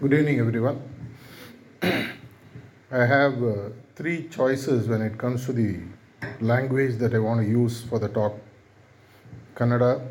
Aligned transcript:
Good 0.00 0.12
evening, 0.12 0.38
everyone. 0.38 0.80
I 1.82 3.04
have 3.04 3.42
uh, 3.42 3.70
three 3.96 4.28
choices 4.28 4.86
when 4.86 5.02
it 5.02 5.18
comes 5.18 5.44
to 5.46 5.52
the 5.52 5.80
language 6.40 6.98
that 6.98 7.14
I 7.14 7.18
want 7.18 7.40
to 7.40 7.48
use 7.48 7.82
for 7.82 7.98
the 7.98 8.08
talk 8.08 8.38
Kannada, 9.56 10.06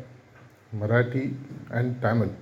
Marathi, 0.76 1.34
and 1.70 1.98
Tamil. 2.02 2.34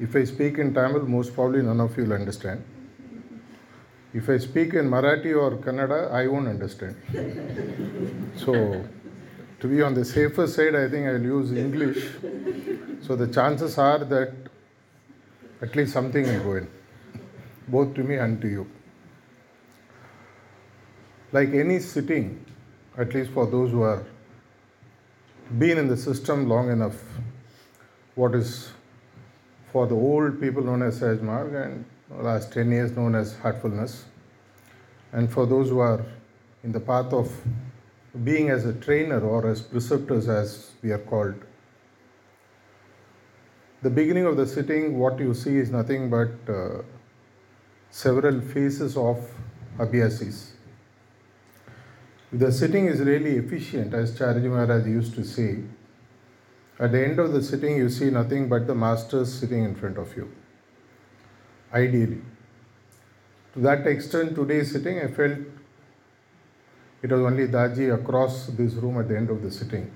If 0.00 0.16
I 0.16 0.24
speak 0.24 0.56
in 0.56 0.72
Tamil, 0.72 1.02
most 1.02 1.34
probably 1.34 1.60
none 1.60 1.78
of 1.78 1.94
you 1.98 2.04
will 2.04 2.14
understand. 2.14 2.64
If 4.14 4.30
I 4.30 4.38
speak 4.38 4.72
in 4.72 4.88
Marathi 4.88 5.36
or 5.36 5.58
Kannada, 5.58 6.10
I 6.10 6.26
won't 6.26 6.48
understand. 6.48 6.96
so, 8.36 8.82
to 9.60 9.68
be 9.68 9.82
on 9.82 9.92
the 9.92 10.06
safer 10.06 10.46
side, 10.46 10.74
I 10.74 10.88
think 10.88 11.06
I'll 11.06 11.22
use 11.22 11.52
English. 11.52 12.02
So, 13.02 13.14
the 13.14 13.26
chances 13.26 13.76
are 13.76 13.98
that 14.06 14.41
at 15.62 15.76
least 15.76 15.92
something 15.92 16.24
will 16.24 16.42
go 16.42 16.54
in, 16.56 16.68
both 17.68 17.94
to 17.94 18.02
me 18.02 18.16
and 18.16 18.40
to 18.40 18.48
you. 18.48 18.70
Like 21.30 21.54
any 21.54 21.78
sitting, 21.78 22.44
at 22.98 23.14
least 23.14 23.30
for 23.30 23.46
those 23.46 23.70
who 23.70 23.82
are 23.82 24.04
been 25.58 25.78
in 25.78 25.88
the 25.88 25.96
system 25.96 26.48
long 26.48 26.70
enough, 26.70 27.02
what 28.14 28.34
is 28.34 28.72
for 29.70 29.86
the 29.86 29.94
old 29.94 30.40
people 30.40 30.62
known 30.62 30.82
as 30.82 31.00
Sahaj 31.00 31.22
Marg 31.22 31.54
and 31.54 31.84
last 32.10 32.52
10 32.52 32.70
years 32.70 32.92
known 32.96 33.14
as 33.14 33.34
heartfulness, 33.38 34.04
and 35.12 35.32
for 35.32 35.46
those 35.46 35.68
who 35.70 35.78
are 35.78 36.04
in 36.64 36.72
the 36.72 36.80
path 36.80 37.12
of 37.12 37.30
being 38.24 38.50
as 38.50 38.66
a 38.66 38.72
trainer 38.74 39.20
or 39.20 39.48
as 39.48 39.60
preceptors 39.62 40.28
as 40.28 40.72
we 40.82 40.90
are 40.90 40.98
called. 40.98 41.34
The 43.82 43.90
beginning 43.90 44.26
of 44.26 44.36
the 44.36 44.46
sitting, 44.46 44.96
what 44.96 45.18
you 45.18 45.34
see 45.34 45.56
is 45.56 45.70
nothing 45.70 46.08
but 46.08 46.30
uh, 46.48 46.82
several 47.90 48.40
phases 48.40 48.96
of 48.96 49.28
abhyasis. 49.76 50.50
The 52.32 52.52
sitting 52.52 52.86
is 52.86 53.00
really 53.00 53.36
efficient, 53.38 53.92
as 53.92 54.16
Chariji 54.16 54.48
Maharaj 54.48 54.86
used 54.86 55.14
to 55.16 55.24
say. 55.24 55.64
At 56.78 56.92
the 56.92 57.04
end 57.04 57.18
of 57.18 57.32
the 57.32 57.42
sitting, 57.42 57.76
you 57.76 57.88
see 57.88 58.10
nothing 58.10 58.48
but 58.48 58.68
the 58.68 58.74
master 58.74 59.24
sitting 59.24 59.64
in 59.64 59.74
front 59.74 59.98
of 59.98 60.16
you. 60.16 60.30
Ideally. 61.74 62.22
To 63.54 63.60
that 63.60 63.86
extent, 63.86 64.36
today's 64.36 64.70
sitting, 64.70 65.00
I 65.00 65.08
felt 65.08 65.38
it 67.02 67.10
was 67.10 67.20
only 67.20 67.48
Daji 67.48 67.92
across 67.92 68.46
this 68.46 68.74
room 68.74 68.98
at 69.00 69.08
the 69.08 69.16
end 69.16 69.28
of 69.28 69.42
the 69.42 69.50
sitting. 69.50 69.90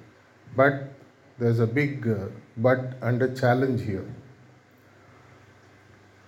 But 0.57 0.96
there's 1.39 1.59
a 1.59 1.67
big 1.67 2.09
uh, 2.09 2.29
but 2.57 2.97
a 3.03 3.35
challenge 3.35 3.83
here. 3.83 4.07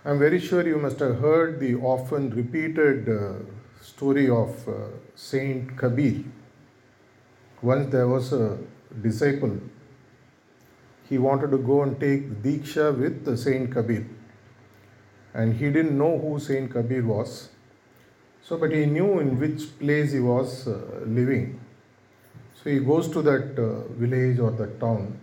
I'm 0.05 0.19
very 0.19 0.39
sure 0.39 0.67
you 0.67 0.79
must 0.79 0.99
have 1.01 1.19
heard 1.19 1.61
the 1.61 1.75
often 1.77 2.31
repeated 2.31 3.09
uh, 3.09 3.33
story 3.81 4.29
of 4.29 4.69
uh, 4.69 4.89
Saint 5.15 5.77
Kabir. 5.77 6.25
Once 7.63 7.91
there 7.91 8.07
was 8.07 8.33
a 8.33 8.59
disciple, 9.03 9.59
he 11.09 11.19
wanted 11.19 11.51
to 11.51 11.59
go 11.59 11.83
and 11.83 11.99
take 11.99 12.43
Diksha 12.43 12.97
with 12.97 13.37
Saint 13.37 13.73
Kabir. 13.73 14.07
And 15.35 15.55
he 15.55 15.71
didn't 15.71 15.97
know 15.97 16.19
who 16.19 16.39
Saint 16.39 16.71
Kabir 16.71 17.05
was. 17.05 17.49
So, 18.43 18.57
but 18.57 18.73
he 18.73 18.87
knew 18.87 19.19
in 19.21 19.39
which 19.39 19.79
place 19.79 20.13
he 20.13 20.21
was 20.21 20.69
uh, 20.69 21.03
living. 21.05 21.61
So 22.69 22.75
he 22.75 22.81
goes 22.81 23.09
to 23.13 23.23
that 23.23 23.59
uh, 23.59 23.89
village 23.95 24.39
or 24.39 24.51
that 24.51 24.79
town. 24.79 25.19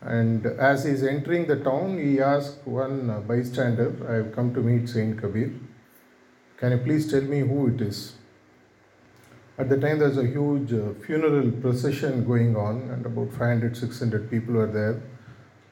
And 0.00 0.46
as 0.46 0.84
he 0.84 0.92
is 0.92 1.02
entering 1.02 1.46
the 1.46 1.56
town, 1.56 1.98
he 1.98 2.22
asks 2.22 2.56
one 2.64 3.10
uh, 3.10 3.20
bystander, 3.20 3.94
I 4.08 4.14
have 4.14 4.34
come 4.34 4.54
to 4.54 4.60
meet 4.60 4.88
Saint 4.88 5.20
Kabir. 5.20 5.52
Can 6.56 6.72
you 6.72 6.78
please 6.78 7.10
tell 7.10 7.20
me 7.20 7.40
who 7.40 7.66
it 7.66 7.82
is? 7.82 8.14
At 9.58 9.68
the 9.68 9.76
time, 9.76 9.98
there's 9.98 10.16
a 10.16 10.26
huge 10.26 10.72
uh, 10.72 10.94
funeral 11.04 11.50
procession 11.50 12.24
going 12.24 12.56
on, 12.56 12.80
and 12.92 13.04
about 13.04 13.28
500 13.32 13.76
600 13.76 14.30
people 14.30 14.54
were 14.54 14.72
there 14.78 15.02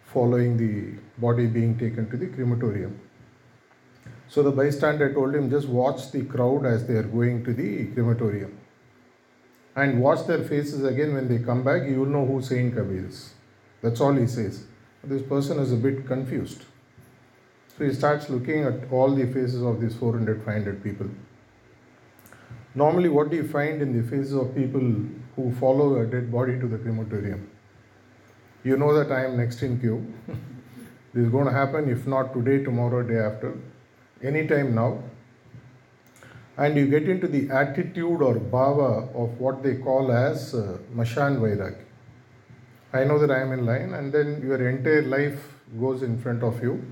following 0.04 0.58
the 0.58 1.00
body 1.16 1.46
being 1.46 1.78
taken 1.78 2.10
to 2.10 2.18
the 2.18 2.26
crematorium. 2.26 3.00
So 4.28 4.42
the 4.42 4.52
bystander 4.52 5.14
told 5.14 5.34
him, 5.34 5.48
just 5.48 5.68
watch 5.68 6.10
the 6.12 6.26
crowd 6.26 6.66
as 6.66 6.86
they 6.86 6.96
are 6.96 7.10
going 7.18 7.44
to 7.46 7.54
the 7.54 7.86
crematorium. 7.94 8.58
And 9.76 10.00
watch 10.00 10.26
their 10.26 10.42
faces 10.42 10.84
again 10.84 11.12
when 11.12 11.28
they 11.28 11.38
come 11.38 11.62
back, 11.62 11.86
you 11.86 12.00
will 12.00 12.06
know 12.06 12.24
who 12.24 12.40
Saint 12.40 12.74
Kabir 12.74 13.06
is. 13.08 13.34
That's 13.82 14.00
all 14.00 14.14
he 14.14 14.26
says. 14.26 14.64
This 15.04 15.22
person 15.22 15.58
is 15.58 15.70
a 15.70 15.76
bit 15.76 16.06
confused. 16.06 16.62
So 17.76 17.84
he 17.84 17.92
starts 17.92 18.30
looking 18.30 18.64
at 18.64 18.90
all 18.90 19.14
the 19.14 19.26
faces 19.26 19.62
of 19.62 19.80
these 19.80 19.94
400, 19.94 20.42
500 20.44 20.82
people. 20.82 21.10
Normally, 22.74 23.10
what 23.10 23.30
do 23.30 23.36
you 23.36 23.46
find 23.46 23.82
in 23.82 23.92
the 23.96 24.02
faces 24.08 24.32
of 24.32 24.54
people 24.54 24.80
who 25.36 25.54
follow 25.60 26.00
a 26.00 26.06
dead 26.06 26.32
body 26.32 26.58
to 26.58 26.66
the 26.66 26.78
crematorium? 26.78 27.50
You 28.64 28.78
know 28.78 28.94
that 28.94 29.12
I 29.12 29.26
am 29.26 29.36
next 29.36 29.62
in 29.62 29.78
queue. 29.78 30.12
this 30.26 31.24
is 31.24 31.30
going 31.30 31.46
to 31.46 31.52
happen, 31.52 31.88
if 31.90 32.06
not 32.06 32.32
today, 32.32 32.64
tomorrow, 32.64 33.02
day 33.02 33.18
after, 33.18 33.54
anytime 34.22 34.74
now. 34.74 35.02
And 36.58 36.76
you 36.76 36.86
get 36.86 37.08
into 37.08 37.28
the 37.28 37.50
attitude 37.50 38.22
or 38.22 38.34
bhava 38.36 39.14
of 39.14 39.38
what 39.38 39.62
they 39.62 39.76
call 39.76 40.10
as 40.10 40.54
uh, 40.54 40.78
Mashan 40.94 41.38
Vairag. 41.38 41.76
I 42.92 43.04
know 43.04 43.18
that 43.18 43.30
I 43.30 43.40
am 43.40 43.52
in 43.52 43.66
line, 43.66 43.92
and 43.92 44.12
then 44.12 44.40
your 44.42 44.68
entire 44.68 45.02
life 45.02 45.38
goes 45.78 46.02
in 46.02 46.18
front 46.18 46.42
of 46.42 46.62
you, 46.62 46.82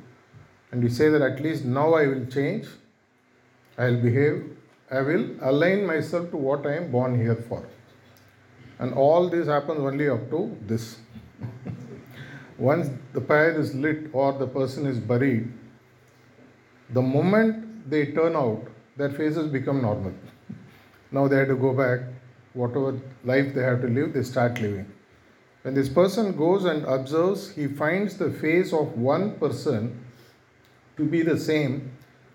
and 0.70 0.82
you 0.82 0.90
say 0.90 1.08
that 1.08 1.22
at 1.22 1.40
least 1.40 1.64
now 1.64 1.94
I 1.94 2.06
will 2.06 2.26
change, 2.26 2.66
I 3.78 3.86
will 3.86 4.02
behave, 4.02 4.56
I 4.90 5.00
will 5.00 5.30
align 5.40 5.86
myself 5.86 6.30
to 6.32 6.36
what 6.36 6.66
I 6.66 6.76
am 6.76 6.90
born 6.90 7.18
here 7.18 7.36
for. 7.36 7.66
And 8.78 8.92
all 8.92 9.28
this 9.28 9.46
happens 9.46 9.80
only 9.80 10.08
up 10.08 10.28
to 10.30 10.56
this. 10.66 10.98
Once 12.58 12.90
the 13.12 13.20
pyre 13.20 13.58
is 13.58 13.74
lit 13.74 14.10
or 14.12 14.32
the 14.32 14.46
person 14.46 14.86
is 14.86 14.98
buried, 14.98 15.52
the 16.90 17.02
moment 17.02 17.88
they 17.88 18.06
turn 18.12 18.36
out, 18.36 18.68
their 18.96 19.10
faces 19.10 19.48
become 19.48 19.82
normal. 19.82 20.14
Now 21.10 21.28
they 21.28 21.36
have 21.36 21.48
to 21.48 21.56
go 21.56 21.72
back, 21.72 22.00
whatever 22.52 23.00
life 23.24 23.54
they 23.54 23.62
have 23.62 23.80
to 23.82 23.88
live, 23.88 24.12
they 24.12 24.22
start 24.22 24.60
living. 24.60 24.90
When 25.62 25.74
this 25.74 25.88
person 25.88 26.36
goes 26.36 26.64
and 26.64 26.84
observes, 26.84 27.50
he 27.50 27.66
finds 27.66 28.18
the 28.18 28.30
face 28.30 28.72
of 28.72 28.98
one 28.98 29.38
person 29.38 30.04
to 30.96 31.04
be 31.04 31.22
the 31.22 31.38
same 31.38 31.90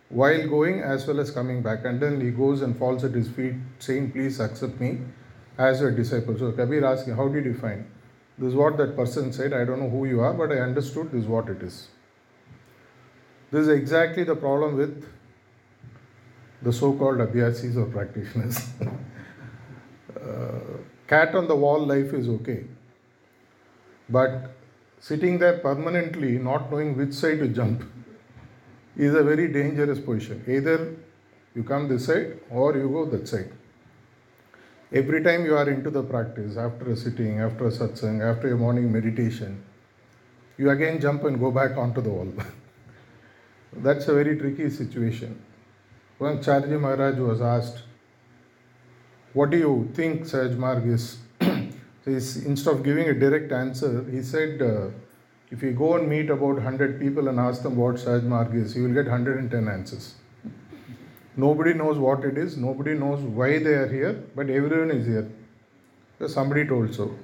while 0.10 0.48
going 0.48 0.82
as 0.82 1.06
well 1.06 1.20
as 1.20 1.30
coming 1.30 1.62
back. 1.62 1.86
And 1.86 2.00
then 2.00 2.20
he 2.20 2.32
goes 2.32 2.62
and 2.62 2.76
falls 2.78 3.04
at 3.04 3.12
his 3.12 3.30
feet, 3.30 3.54
saying, 3.78 4.12
Please 4.12 4.40
accept 4.40 4.80
me 4.80 5.00
as 5.58 5.80
your 5.80 5.92
disciple. 5.92 6.38
So 6.40 6.52
Kabir 6.52 6.84
asks 6.84 7.08
him, 7.08 7.16
How 7.16 7.28
did 7.28 7.46
you 7.46 7.54
find? 7.54 7.86
This 8.40 8.50
is 8.50 8.56
what 8.56 8.78
that 8.78 8.96
person 8.96 9.32
said. 9.32 9.54
I 9.54 9.66
don't 9.66 9.80
know 9.80 9.90
who 9.90 10.06
you 10.06 10.22
are, 10.22 10.34
but 10.34 10.52
I 10.52 10.62
understood 10.62 11.12
this 11.12 11.24
is 11.24 11.28
what 11.28 11.50
it 11.50 11.62
is. 11.62 11.90
This 13.52 13.62
is 13.64 13.68
exactly 13.68 14.24
the 14.24 14.36
problem 14.36 14.76
with 14.76 15.06
the 16.62 16.74
so 16.74 16.94
called 16.94 17.18
abhyasis 17.20 17.78
or 17.78 17.86
practitioners. 17.86 18.60
uh, 20.22 20.60
cat 21.08 21.36
on 21.36 21.48
the 21.48 21.56
wall 21.56 21.86
life 21.86 22.14
is 22.14 22.28
okay. 22.28 22.66
But 24.10 24.52
sitting 25.00 25.40
there 25.40 25.60
permanently, 25.60 26.38
not 26.38 26.72
knowing 26.72 26.98
which 26.98 27.14
side 27.14 27.40
to 27.40 27.48
jump, 27.48 27.84
is 28.98 29.14
a 29.14 29.24
very 29.24 29.48
dangerous 29.48 30.00
position. 30.00 30.44
Either 30.48 30.96
you 31.56 31.64
come 31.64 31.88
this 31.88 32.06
side 32.06 32.40
or 32.50 32.76
you 32.76 32.90
go 32.90 33.06
that 33.06 33.28
side. 33.28 33.52
Every 34.92 35.24
time 35.24 35.46
you 35.46 35.56
are 35.56 35.70
into 35.70 35.90
the 35.90 36.04
practice, 36.04 36.58
after 36.58 36.92
a 36.92 36.96
sitting, 36.98 37.40
after 37.40 37.68
a 37.68 37.72
satsang, 37.72 38.22
after 38.22 38.52
a 38.52 38.58
morning 38.58 38.92
meditation, 38.92 39.64
you 40.58 40.70
again 40.72 41.00
jump 41.00 41.24
and 41.24 41.40
go 41.40 41.52
back 41.52 41.78
onto 41.78 42.02
the 42.02 42.10
wall. 42.10 42.34
That's 43.74 44.08
a 44.08 44.14
very 44.14 44.38
tricky 44.38 44.70
situation. 44.70 45.40
When 46.20 46.40
Chariji 46.40 46.78
Maharaj 46.78 47.18
was 47.18 47.42
asked, 47.42 47.84
What 49.32 49.52
do 49.52 49.58
you 49.58 49.90
think 49.94 50.24
Sahaj 50.24 50.58
Marg 50.58 50.86
is? 50.86 51.18
so 51.42 52.12
instead 52.12 52.74
of 52.74 52.84
giving 52.84 53.08
a 53.08 53.14
direct 53.14 53.54
answer, 53.54 54.06
he 54.12 54.22
said, 54.22 54.62
uh, 54.62 54.90
If 55.50 55.64
you 55.64 55.72
go 55.72 55.96
and 55.96 56.10
meet 56.10 56.30
about 56.30 56.56
100 56.56 57.00
people 57.00 57.30
and 57.30 57.40
ask 57.40 57.64
them 57.64 57.78
what 57.78 57.96
Sahaj 57.96 58.24
Marg 58.24 58.54
is, 58.54 58.76
you 58.76 58.84
will 58.84 58.94
get 58.94 59.06
110 59.06 59.70
answers. 59.70 60.16
Nobody 61.38 61.74
knows 61.74 61.98
what 61.98 62.26
it 62.26 62.38
is, 62.38 62.58
nobody 62.58 62.96
knows 62.96 63.22
why 63.22 63.60
they 63.60 63.76
are 63.84 63.88
here, 63.88 64.14
but 64.36 64.50
everyone 64.50 64.92
is 64.92 65.06
here. 65.08 65.32
Because 66.18 66.34
somebody 66.34 66.68
told 66.68 66.94
so. 66.94 67.16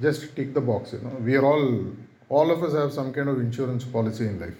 Just 0.00 0.36
tick 0.36 0.54
the 0.54 0.60
box, 0.60 0.92
you 0.92 1.00
know. 1.00 1.16
We 1.20 1.34
are 1.34 1.44
all, 1.44 1.86
all 2.28 2.52
of 2.52 2.62
us 2.62 2.74
have 2.74 2.92
some 2.92 3.12
kind 3.12 3.28
of 3.28 3.40
insurance 3.40 3.82
policy 3.84 4.26
in 4.26 4.38
life 4.38 4.54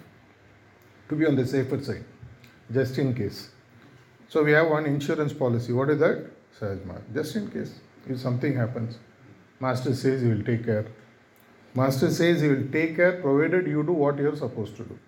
to 1.09 1.15
be 1.15 1.25
on 1.25 1.37
the 1.37 1.47
safer 1.47 1.81
side, 1.81 2.05
just 2.73 2.99
in 2.99 3.15
case. 3.15 3.51
So 4.29 4.43
we 4.43 4.53
have 4.53 4.69
one 4.69 4.87
insurance 4.87 5.33
policy. 5.33 5.73
What 5.73 5.91
is 5.91 6.01
that? 6.01 6.31
Sahaj 6.61 6.85
Marg. 6.87 7.03
Just 7.15 7.37
in 7.37 7.51
case. 7.51 7.81
If 8.09 8.19
something 8.19 8.55
happens, 8.55 8.99
Master 9.61 9.95
says 9.95 10.23
he 10.23 10.29
will 10.29 10.45
take 10.45 10.65
care. 10.65 10.87
Master 11.75 12.11
says 12.11 12.41
he 12.41 12.49
will 12.49 12.69
take 12.71 12.97
care 12.97 13.21
provided 13.21 13.67
you 13.67 13.83
do 13.83 13.93
what 13.93 14.19
you 14.19 14.29
are 14.29 14.37
supposed 14.37 14.77
to 14.77 14.85
do. 14.85 14.99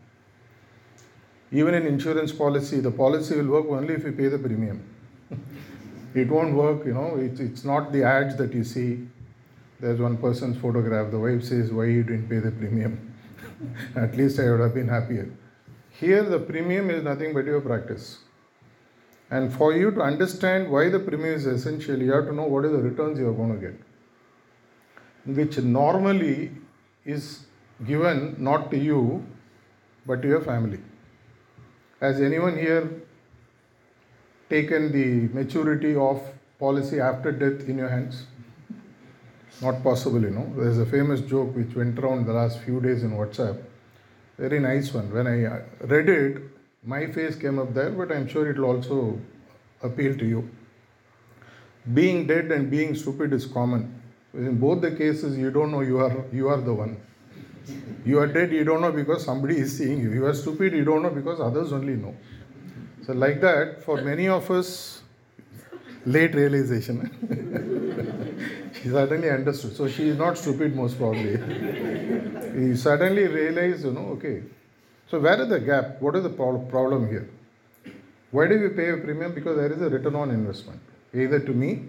Even 1.53 1.75
in 1.75 1.87
insurance 1.87 2.32
policy, 2.32 2.81
the 2.81 2.91
policy 2.91 3.37
will 3.37 3.47
work 3.47 3.67
only 3.67 3.94
if 3.94 4.05
you 4.05 4.12
pay 4.12 4.29
the 4.29 4.38
premium. 4.38 4.82
it 6.14 6.29
won't 6.29 6.55
work, 6.55 6.85
you 6.85 6.94
know, 6.94 7.17
it's, 7.17 7.38
it's 7.38 7.64
not 7.64 7.93
the 7.93 8.03
ads 8.03 8.37
that 8.37 8.53
you 8.53 8.64
see. 8.64 9.06
There's 9.79 10.00
one 10.00 10.17
person's 10.17 10.56
photograph, 10.56 11.11
the 11.11 11.19
wife 11.19 11.44
says, 11.44 11.70
Why 11.70 11.87
you 11.87 12.03
didn't 12.03 12.29
pay 12.29 12.38
the 12.38 12.50
premium? 12.50 13.14
At 13.97 14.17
least 14.17 14.41
I 14.41 14.50
would 14.50 14.61
have 14.61 14.75
been 14.75 14.88
happier. 14.88 15.31
Here, 16.00 16.22
the 16.22 16.38
premium 16.38 16.90
is 16.90 17.02
nothing 17.02 17.32
but 17.32 17.46
your 17.46 17.60
practice. 17.60 18.19
And 19.31 19.52
for 19.52 19.72
you 19.72 19.90
to 19.90 20.00
understand 20.02 20.70
why 20.70 20.88
the 20.88 20.98
premium 21.00 21.34
is 21.34 21.46
essential, 21.46 22.00
you 22.00 22.12
have 22.12 22.26
to 22.26 22.34
know 22.34 22.44
what 22.44 22.64
are 22.64 22.69
the 22.69 22.78
returns 22.78 23.19
you 23.19 23.28
are 23.28 23.32
going 23.32 23.58
to 23.58 23.66
get, 23.66 23.81
which 25.34 25.58
normally 25.58 26.52
is 27.04 27.46
given 27.87 28.37
not 28.38 28.70
to 28.70 28.78
you 28.78 29.25
but 30.06 30.22
to 30.22 30.28
your 30.28 30.40
family. 30.40 30.78
Has 32.00 32.20
anyone 32.20 32.56
here 32.56 32.88
taken 34.48 34.93
the 34.93 35.34
maturity 35.34 35.96
of 35.96 36.22
policy 36.58 37.00
after 37.00 37.32
death 37.32 37.69
in 37.69 37.78
your 37.78 37.88
hands? 37.88 38.26
Not 39.62 39.82
possible, 39.82 40.20
you 40.20 40.31
know. 40.31 40.52
There's 40.56 40.78
a 40.78 40.87
famous 40.87 41.20
joke 41.22 41.56
which 41.56 41.75
went 41.75 41.98
around 41.98 42.26
the 42.26 42.34
last 42.34 42.60
few 42.60 42.81
days 42.81 43.02
in 43.02 43.12
WhatsApp. 43.12 43.62
Very 44.38 44.60
nice 44.60 44.92
one. 44.92 45.12
When 45.12 45.26
I 45.26 45.62
read 45.80 46.08
it, 46.08 46.42
my 46.84 47.06
face 47.06 47.36
came 47.36 47.58
up 47.58 47.72
there, 47.74 47.90
but 47.90 48.12
I'm 48.12 48.28
sure 48.28 48.48
it 48.50 48.58
will 48.58 48.66
also 48.66 49.18
appeal 49.82 50.16
to 50.18 50.26
you. 50.26 50.50
Being 51.94 52.26
dead 52.26 52.52
and 52.52 52.70
being 52.70 52.94
stupid 52.94 53.32
is 53.32 53.46
common. 53.46 54.02
In 54.34 54.58
both 54.58 54.82
the 54.82 54.90
cases, 54.90 55.38
you 55.38 55.50
don't 55.50 55.70
know 55.70 55.80
you 55.80 55.98
are 55.98 56.24
you 56.32 56.48
are 56.48 56.60
the 56.60 56.74
one. 56.74 56.96
You 58.04 58.18
are 58.20 58.26
dead, 58.26 58.52
you 58.52 58.64
don't 58.64 58.80
know 58.80 58.92
because 58.92 59.24
somebody 59.24 59.58
is 59.58 59.76
seeing 59.76 60.00
you. 60.00 60.12
You 60.12 60.26
are 60.26 60.34
stupid, 60.34 60.72
you 60.72 60.84
don't 60.84 61.02
know 61.02 61.10
because 61.10 61.40
others 61.40 61.72
only 61.72 61.94
know. 61.94 62.14
So, 63.04 63.12
like 63.12 63.40
that, 63.40 63.82
for 63.84 64.00
many 64.02 64.28
of 64.28 64.50
us, 64.50 65.02
late 66.04 66.34
realization. 66.34 68.22
she 68.86 68.92
suddenly 68.92 69.30
understood. 69.30 69.74
So, 69.74 69.88
she 69.88 70.08
is 70.08 70.16
not 70.16 70.38
stupid, 70.38 70.76
most 70.76 70.96
probably. 70.96 71.32
he 72.60 72.76
suddenly 72.76 73.26
realized, 73.26 73.84
you 73.84 73.90
know, 73.90 74.06
okay, 74.16 74.42
so, 75.08 75.18
where 75.20 75.40
is 75.40 75.48
the 75.48 75.58
gap? 75.60 76.00
What 76.00 76.16
is 76.16 76.22
the 76.22 76.30
problem 76.30 77.08
here? 77.08 77.28
Why 78.30 78.46
do 78.48 78.60
we 78.60 78.68
pay 78.70 78.90
a 78.90 78.96
premium? 78.96 79.34
Because 79.34 79.56
there 79.56 79.72
is 79.72 79.80
a 79.80 79.88
return 79.88 80.14
on 80.14 80.30
investment. 80.30 80.80
Either 81.14 81.40
to 81.40 81.52
me, 81.52 81.88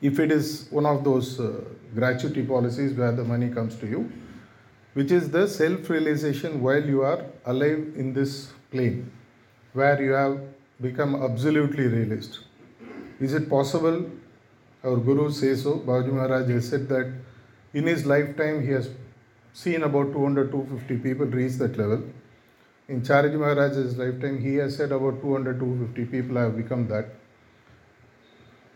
if 0.00 0.18
it 0.18 0.32
is 0.32 0.68
one 0.70 0.86
of 0.86 1.02
those 1.04 1.40
uh, 1.40 1.64
gratuity 1.94 2.44
policies 2.44 2.94
where 2.94 3.12
the 3.12 3.24
money 3.24 3.48
comes 3.48 3.76
to 3.76 3.86
you, 3.86 4.10
which 4.94 5.10
is 5.10 5.30
the 5.30 5.46
self 5.46 5.90
realization 5.90 6.60
while 6.60 6.84
you 6.84 7.02
are 7.02 7.24
alive 7.46 7.92
in 7.96 8.12
this 8.12 8.52
plane, 8.70 9.10
where 9.72 10.00
you 10.00 10.12
have 10.12 10.40
become 10.80 11.20
absolutely 11.22 11.86
realized. 11.86 12.38
Is 13.20 13.34
it 13.34 13.48
possible? 13.48 14.08
Our 14.84 14.96
Guru 14.96 15.30
says 15.30 15.62
so. 15.62 15.78
Babuji 15.78 16.12
Maharaj 16.12 16.48
has 16.48 16.68
said 16.68 16.88
that 16.88 17.12
in 17.74 17.86
his 17.86 18.06
lifetime 18.06 18.62
he 18.64 18.72
has 18.72 18.90
seen 19.52 19.82
about 19.82 20.12
200 20.12 20.50
250 20.50 20.98
people 20.98 21.26
reach 21.26 21.54
that 21.54 21.76
level. 21.76 22.02
In 22.88 23.02
Chariji 23.02 23.38
Maharaj's 23.38 23.98
lifetime, 23.98 24.40
he 24.40 24.54
has 24.56 24.76
said 24.76 24.92
about 24.92 25.20
200 25.20 25.58
250 25.58 26.04
people 26.06 26.36
have 26.36 26.56
become 26.56 26.88
that. 26.88 27.06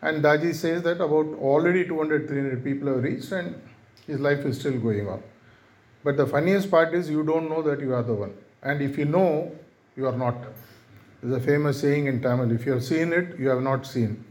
And 0.02 0.22
Daji 0.22 0.54
says 0.54 0.82
that 0.82 1.00
about 1.00 1.26
already 1.38 1.86
200 1.86 2.28
300 2.28 2.64
people 2.64 2.88
have 2.88 3.02
reached 3.04 3.32
and 3.32 3.54
his 4.06 4.20
life 4.20 4.40
is 4.40 4.58
still 4.58 4.78
going 4.78 5.08
on. 5.08 5.22
But 6.04 6.16
the 6.16 6.26
funniest 6.26 6.70
part 6.70 6.92
is 6.92 7.08
you 7.08 7.22
don't 7.22 7.48
know 7.48 7.62
that 7.62 7.80
you 7.80 7.94
are 7.94 8.02
the 8.02 8.14
one. 8.14 8.34
And 8.62 8.82
if 8.82 8.98
you 8.98 9.04
know, 9.04 9.52
you 9.96 10.06
are 10.06 10.16
not. 10.16 10.36
There's 11.22 11.40
a 11.42 11.46
famous 11.46 11.80
saying 11.80 12.06
in 12.06 12.20
Tamil 12.20 12.50
if 12.50 12.66
you 12.66 12.72
have 12.72 12.84
seen 12.84 13.12
it, 13.12 13.38
you 13.38 13.48
have 13.48 13.62
not 13.62 13.86
seen. 13.86 14.24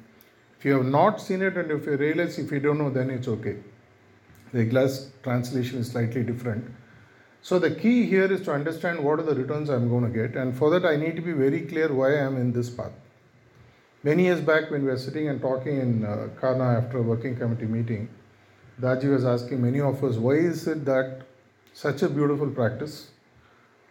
If 0.62 0.66
you 0.66 0.74
have 0.74 0.86
not 0.86 1.20
seen 1.20 1.42
it 1.42 1.58
and 1.58 1.72
if 1.72 1.88
you 1.88 1.98
realize 1.98 2.38
if 2.38 2.52
you 2.52 2.60
don't 2.60 2.78
know, 2.78 2.92
then 2.92 3.10
it's 3.10 3.28
okay. 3.28 3.56
The 4.54 4.64
glass 4.64 5.10
translation 5.24 5.80
is 5.80 5.90
slightly 5.90 6.22
different. 6.22 6.72
So 7.42 7.58
the 7.58 7.72
key 7.72 8.06
here 8.06 8.32
is 8.32 8.44
to 8.44 8.54
understand 8.54 9.04
what 9.04 9.20
are 9.20 9.24
the 9.24 9.34
returns 9.34 9.70
I'm 9.70 9.90
going 9.90 10.04
to 10.04 10.12
get, 10.12 10.36
and 10.36 10.56
for 10.56 10.70
that 10.70 10.86
I 10.86 10.98
need 10.98 11.16
to 11.16 11.24
be 11.24 11.32
very 11.32 11.62
clear 11.62 11.92
why 11.92 12.10
I 12.12 12.20
am 12.20 12.38
in 12.38 12.52
this 12.52 12.70
path. 12.70 12.92
Many 14.04 14.26
years 14.26 14.40
back, 14.40 14.70
when 14.70 14.84
we 14.84 14.92
were 14.92 15.00
sitting 15.00 15.30
and 15.30 15.42
talking 15.42 15.80
in 15.80 16.06
uh, 16.06 16.30
Kanha 16.40 16.78
after 16.78 17.00
a 17.00 17.02
working 17.02 17.36
committee 17.36 17.66
meeting, 17.66 18.08
Daji 18.80 19.10
was 19.12 19.26
asking 19.26 19.64
many 19.64 19.82
of 19.82 20.04
us, 20.04 20.18
why 20.18 20.34
is 20.34 20.68
it 20.68 20.86
that 20.86 21.24
such 21.74 22.04
a 22.04 22.10
beautiful 22.10 22.52
practice, 22.52 23.10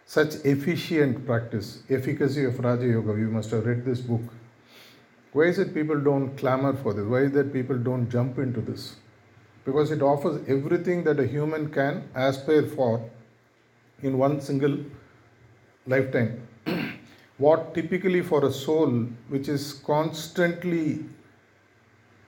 such 0.05 0.35
efficient 0.45 1.25
practice, 1.25 1.83
efficacy 1.89 2.45
of 2.45 2.57
Raja 2.59 2.87
Yoga, 2.87 3.19
you 3.19 3.27
must 3.29 3.51
have 3.51 3.65
read 3.65 3.83
this 3.83 3.99
book. 3.99 4.21
Why 5.33 5.43
is 5.43 5.59
it 5.59 5.73
people 5.73 5.99
don't 5.99 6.35
clamor 6.37 6.73
for 6.75 6.93
this? 6.93 7.05
Why 7.05 7.19
is 7.19 7.35
it 7.35 7.53
people 7.53 7.77
don't 7.77 8.09
jump 8.09 8.37
into 8.37 8.61
this? 8.61 8.95
because 9.65 9.91
it 9.91 10.01
offers 10.01 10.41
everything 10.47 11.03
that 11.03 11.19
a 11.19 11.27
human 11.27 11.69
can 11.71 12.09
aspire 12.15 12.65
for 12.65 13.09
in 14.01 14.17
one 14.17 14.41
single 14.41 14.77
lifetime. 15.85 16.47
what 17.37 17.73
typically 17.73 18.21
for 18.21 18.45
a 18.45 18.51
soul 18.51 18.89
which 19.29 19.47
is 19.47 19.73
constantly 19.85 21.05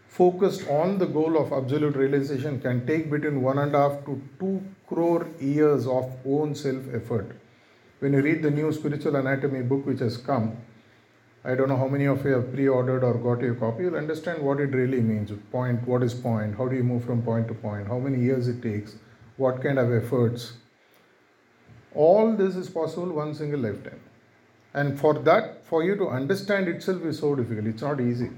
focused 0.08 0.68
on 0.70 1.00
the 1.00 1.06
goal 1.08 1.38
of 1.38 1.52
absolute 1.52 1.96
realization 1.96 2.60
can 2.62 2.86
take 2.86 3.10
between 3.10 3.42
one 3.42 3.58
and 3.58 3.74
a 3.74 3.80
half 3.80 4.06
to 4.06 4.22
two 4.40 4.62
crore 4.88 5.28
years 5.40 5.88
of 5.88 6.12
own 6.26 6.54
self 6.54 6.84
effort. 6.94 7.36
When 8.00 8.14
you 8.14 8.22
read 8.22 8.44
the 8.44 8.52
new 8.52 8.72
spiritual 8.72 9.16
anatomy 9.16 9.62
book 9.62 9.86
which 9.88 10.00
has 10.00 10.18
come, 10.18 10.58
I 11.46 11.56
don't 11.56 11.68
know 11.68 11.76
how 11.76 11.90
many 11.90 12.06
of 12.06 12.24
you 12.24 12.32
have 12.32 12.54
pre-ordered 12.54 13.04
or 13.04 13.16
got 13.16 13.44
your 13.44 13.56
copy. 13.56 13.84
You'll 13.84 13.98
understand 13.98 14.42
what 14.42 14.62
it 14.62 14.74
really 14.74 15.02
means. 15.02 15.30
Point, 15.52 15.86
what 15.86 16.02
is 16.02 16.14
point? 16.14 16.56
How 16.58 16.70
do 16.70 16.76
you 16.76 16.84
move 16.84 17.04
from 17.04 17.22
point 17.22 17.50
to 17.50 17.54
point? 17.54 17.88
How 17.88 18.00
many 18.00 18.24
years 18.24 18.48
it 18.48 18.62
takes? 18.62 18.96
What 19.36 19.62
kind 19.62 19.78
of 19.78 19.92
efforts? 19.92 20.54
All 21.94 22.34
this 22.34 22.56
is 22.56 22.70
possible 22.70 23.12
one 23.12 23.36
single 23.36 23.60
lifetime. 23.60 24.00
And 24.74 24.98
for 24.98 25.16
that, 25.16 25.66
for 25.66 25.84
you 25.84 25.98
to 25.98 26.08
understand 26.08 26.70
itself 26.70 27.04
is 27.04 27.20
so 27.20 27.36
difficult. 27.36 27.68
It's 27.68 27.82
not 27.82 28.00
easy. 28.00 28.30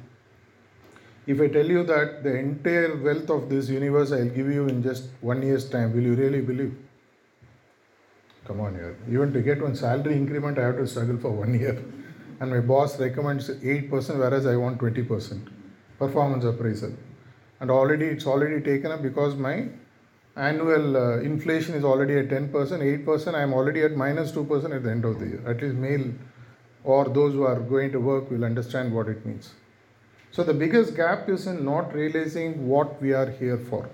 If 1.28 1.40
I 1.40 1.48
tell 1.48 1.66
you 1.66 1.84
that 1.84 2.24
the 2.24 2.36
entire 2.36 2.98
wealth 2.98 3.30
of 3.30 3.50
this 3.50 3.69
universe 3.69 4.12
I'll 4.12 4.25
give 4.25 4.50
you 4.51 4.68
in 4.68 4.81
just 4.81 5.10
one 5.22 5.44
year's 5.44 5.69
time, 5.69 5.94
will 5.94 6.01
you 6.01 6.16
really 6.16 6.42
believe? 6.42 6.75
Come 8.46 8.62
on 8.62 8.74
here. 8.74 8.98
Even 9.10 9.32
to 9.34 9.41
get 9.41 9.62
one 9.62 9.75
salary 9.75 10.15
increment, 10.15 10.58
I 10.58 10.63
have 10.63 10.77
to 10.77 10.88
struggle 10.88 11.18
for 11.18 11.29
one 11.29 11.53
year 11.60 11.84
and 12.39 12.51
my 12.51 12.60
boss 12.60 13.00
recommends 13.00 13.50
8% 13.50 13.89
whereas 14.18 14.46
I 14.46 14.56
want 14.56 14.80
20% 14.80 15.48
performance 15.98 16.44
appraisal. 16.44 16.94
And 17.60 17.72
already 17.72 18.06
it's 18.06 18.27
already 18.27 18.62
taken 18.62 18.92
up 18.92 19.01
because 19.01 19.36
my 19.36 19.68
annual 20.36 20.98
uh, 20.98 21.20
inflation 21.20 21.75
is 21.75 21.84
already 21.84 22.18
at 22.18 22.27
10%, 22.27 22.51
8%, 22.51 23.34
I 23.34 23.42
am 23.42 23.54
already 23.54 23.82
at 23.84 23.96
minus 23.96 24.32
2% 24.32 24.75
at 24.75 24.84
the 24.84 24.92
end 24.92 25.06
of 25.06 25.20
the 25.20 25.27
year. 25.27 25.44
At 25.48 25.62
least 25.62 25.75
male 25.75 26.13
or 26.84 27.06
those 27.06 27.34
who 27.34 27.44
are 27.44 27.60
going 27.60 27.92
to 27.94 28.00
work 28.00 28.30
will 28.30 28.44
understand 28.44 28.94
what 28.94 29.08
it 29.08 29.25
means. 29.25 29.54
So 30.32 30.44
the 30.44 30.54
biggest 30.54 30.96
gap 30.96 31.30
is 31.30 31.48
in 31.48 31.63
not 31.63 31.94
realizing 31.94 32.68
what 32.68 33.01
we 33.01 33.13
are 33.13 33.30
here 33.30 33.58
for. 33.58 33.89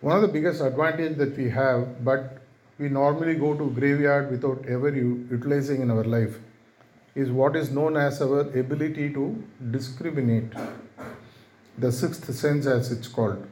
One 0.00 0.14
of 0.14 0.22
the 0.22 0.28
biggest 0.28 0.60
advantage 0.60 1.16
that 1.18 1.36
we 1.36 1.50
have, 1.50 2.04
but 2.04 2.45
we 2.78 2.88
normally 2.90 3.34
go 3.34 3.54
to 3.54 3.70
graveyard 3.70 4.30
without 4.30 4.64
ever 4.66 4.90
utilizing 4.94 5.80
in 5.80 5.90
our 5.90 6.04
life 6.04 6.38
is 7.14 7.30
what 7.30 7.56
is 7.56 7.70
known 7.70 7.96
as 7.96 8.20
our 8.20 8.40
ability 8.40 9.10
to 9.12 9.42
discriminate. 9.70 10.52
The 11.78 11.90
sixth 11.90 12.32
sense 12.34 12.66
as 12.66 12.92
it's 12.92 13.08
called. 13.08 13.46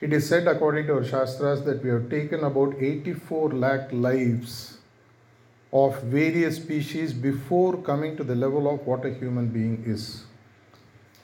It 0.00 0.12
is 0.12 0.26
said 0.28 0.48
according 0.48 0.86
to 0.86 0.94
our 0.94 1.04
shastras 1.04 1.62
that 1.64 1.84
we 1.84 1.90
have 1.90 2.08
taken 2.08 2.44
about 2.44 2.74
84 2.80 3.50
lakh 3.50 3.92
lives 3.92 4.78
of 5.72 6.02
various 6.02 6.56
species 6.56 7.12
before 7.12 7.76
coming 7.76 8.16
to 8.16 8.24
the 8.24 8.34
level 8.34 8.72
of 8.72 8.86
what 8.86 9.04
a 9.04 9.12
human 9.12 9.48
being 9.48 9.82
is. 9.86 10.24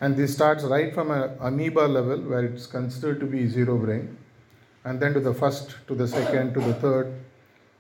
And 0.01 0.17
this 0.17 0.35
starts 0.35 0.65
right 0.65 0.95
from 0.95 1.11
an 1.11 1.33
amoeba 1.41 1.81
level 1.81 2.19
where 2.19 2.45
it's 2.45 2.67
considered 2.67 3.21
to 3.21 3.27
be 3.27 3.49
zero 3.49 3.77
brain 3.77 4.17
and 4.85 5.01
then 5.01 5.15
to 5.15 5.21
the 5.21 5.35
first, 5.35 5.77
to 5.87 5.95
the 5.95 6.07
second, 6.07 6.55
to 6.55 6.61
the 6.61 6.75
third. 6.75 7.13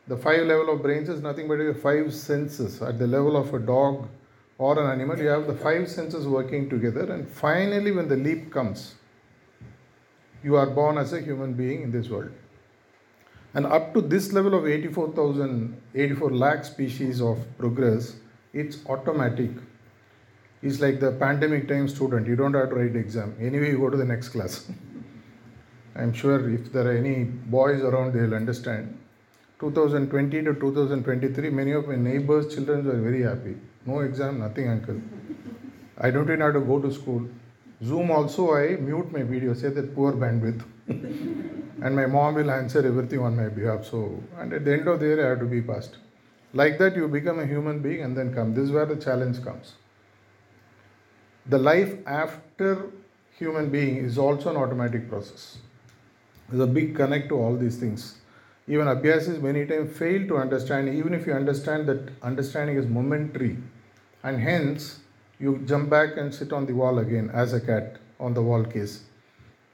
The 0.07 0.17
five 0.17 0.47
level 0.47 0.73
of 0.75 0.83
brains 0.83 1.09
is 1.09 1.21
nothing 1.21 1.49
but 1.49 1.59
your 1.59 1.75
five 1.75 2.14
senses. 2.14 2.81
At 2.81 2.99
the 2.99 3.07
level 3.07 3.37
of 3.37 3.52
a 3.52 3.59
dog 3.59 4.09
or 4.57 4.78
an 4.78 4.90
animal, 4.90 5.19
you 5.19 5.28
have 5.28 5.47
the 5.47 5.55
five 5.55 5.88
senses 5.88 6.26
working 6.26 6.69
together, 6.69 7.12
and 7.12 7.28
finally, 7.28 7.93
when 7.93 8.09
the 8.09 8.17
leap 8.17 8.50
comes, 8.50 8.95
you 10.43 10.57
are 10.57 10.67
born 10.67 10.99
as 10.99 11.12
a 11.12 11.21
human 11.21 11.55
being 11.55 11.83
in 11.83 11.90
this 11.90 12.09
world. 12.09 12.31
And 13.55 13.67
up 13.67 13.95
to 13.95 14.00
this 14.00 14.33
level 14.33 14.55
of 14.55 14.67
84,000, 14.67 15.81
84 15.95 16.31
lakh 16.31 16.64
species 16.64 17.21
of 17.21 17.38
progress, 17.59 18.17
it's 18.52 18.78
automatic. 18.87 19.50
It's 20.62 20.81
like 20.81 21.00
the 21.00 21.12
pandemic 21.12 21.69
time 21.69 21.88
student. 21.88 22.26
You 22.26 22.37
don't 22.37 22.55
have 22.55 22.71
to 22.71 22.75
write 22.75 22.97
exam. 22.97 23.37
Anyway, 23.40 23.71
you 23.71 23.78
go 23.78 23.90
to 23.90 23.97
the 23.97 24.05
next 24.05 24.31
class. 24.31 24.71
I'm 25.99 26.12
sure 26.12 26.49
if 26.49 26.73
there 26.73 26.87
are 26.87 26.97
any 26.97 27.25
boys 27.25 27.83
around, 27.83 28.14
they'll 28.14 28.35
understand. 28.35 28.97
2020 29.59 30.45
to 30.45 30.55
2023, 30.55 31.50
many 31.50 31.73
of 31.73 31.88
my 31.88 31.97
neighbors' 31.97 32.55
children 32.55 32.85
were 32.87 33.00
very 33.00 33.23
happy. 33.23 33.57
No 33.85 34.00
exam, 34.00 34.38
nothing, 34.38 34.69
uncle. 34.69 35.00
I 35.99 36.12
don't 36.12 36.28
even 36.28 36.40
have 36.40 36.52
to 36.52 36.61
go 36.61 36.81
to 36.81 36.93
school. 36.93 37.28
Zoom 37.85 38.12
also, 38.12 38.55
I 38.55 38.76
mute 38.76 39.11
my 39.11 39.25
video, 39.25 39.55
say 39.55 39.71
that 39.71 39.95
poor 39.97 40.12
bandwidth. 40.12 40.62
and 40.88 41.97
my 41.97 42.07
mom 42.07 42.37
will 42.37 42.50
answer 42.50 42.87
everything 42.87 43.19
on 43.19 43.37
my 43.37 43.49
behalf. 43.49 43.85
So, 43.85 44.23
and 44.38 44.52
at 44.52 44.64
the 44.64 44.73
end 44.73 44.87
of 44.87 45.00
the 45.00 45.07
year, 45.07 45.26
I 45.26 45.31
have 45.31 45.40
to 45.40 45.47
be 45.47 45.61
passed. 45.61 45.97
Like 46.52 46.78
that, 46.78 46.95
you 46.95 47.09
become 47.09 47.40
a 47.40 47.47
human 47.47 47.81
being 47.81 48.02
and 48.02 48.17
then 48.17 48.33
come. 48.33 48.55
This 48.55 48.64
is 48.64 48.71
where 48.71 48.87
the 48.87 48.97
challenge 48.97 49.43
comes. 49.43 49.75
The 51.47 51.59
life 51.59 51.95
after 52.07 52.87
human 53.37 53.71
being 53.71 53.97
is 53.97 54.17
also 54.17 54.50
an 54.50 54.57
automatic 54.57 55.09
process. 55.09 55.59
There's 56.49 56.62
a 56.62 56.67
big 56.67 56.95
connect 56.97 57.28
to 57.31 57.37
all 57.37 57.57
these 57.57 57.76
things. 57.76 58.17
Even 58.67 58.87
Abhyasis 58.87 59.40
many 59.40 59.67
times 59.67 59.97
fail 59.97 60.26
to 60.28 60.37
understand, 60.37 60.88
even 60.88 61.14
if 61.14 61.26
you 61.26 61.33
understand 61.33 61.87
that 61.88 62.11
understanding 62.23 62.76
is 62.76 62.87
momentary, 62.87 63.57
and 64.23 64.40
hence 64.40 65.00
you 65.38 65.62
jump 65.67 65.88
back 65.90 66.17
and 66.17 66.35
sit 66.35 66.52
on 66.52 66.67
the 66.67 66.75
wall 66.75 66.99
again 66.99 67.31
as 67.33 67.52
a 67.52 67.61
cat 67.61 67.97
on 68.19 68.35
the 68.35 68.43
wall 68.43 68.64
case. 68.64 69.05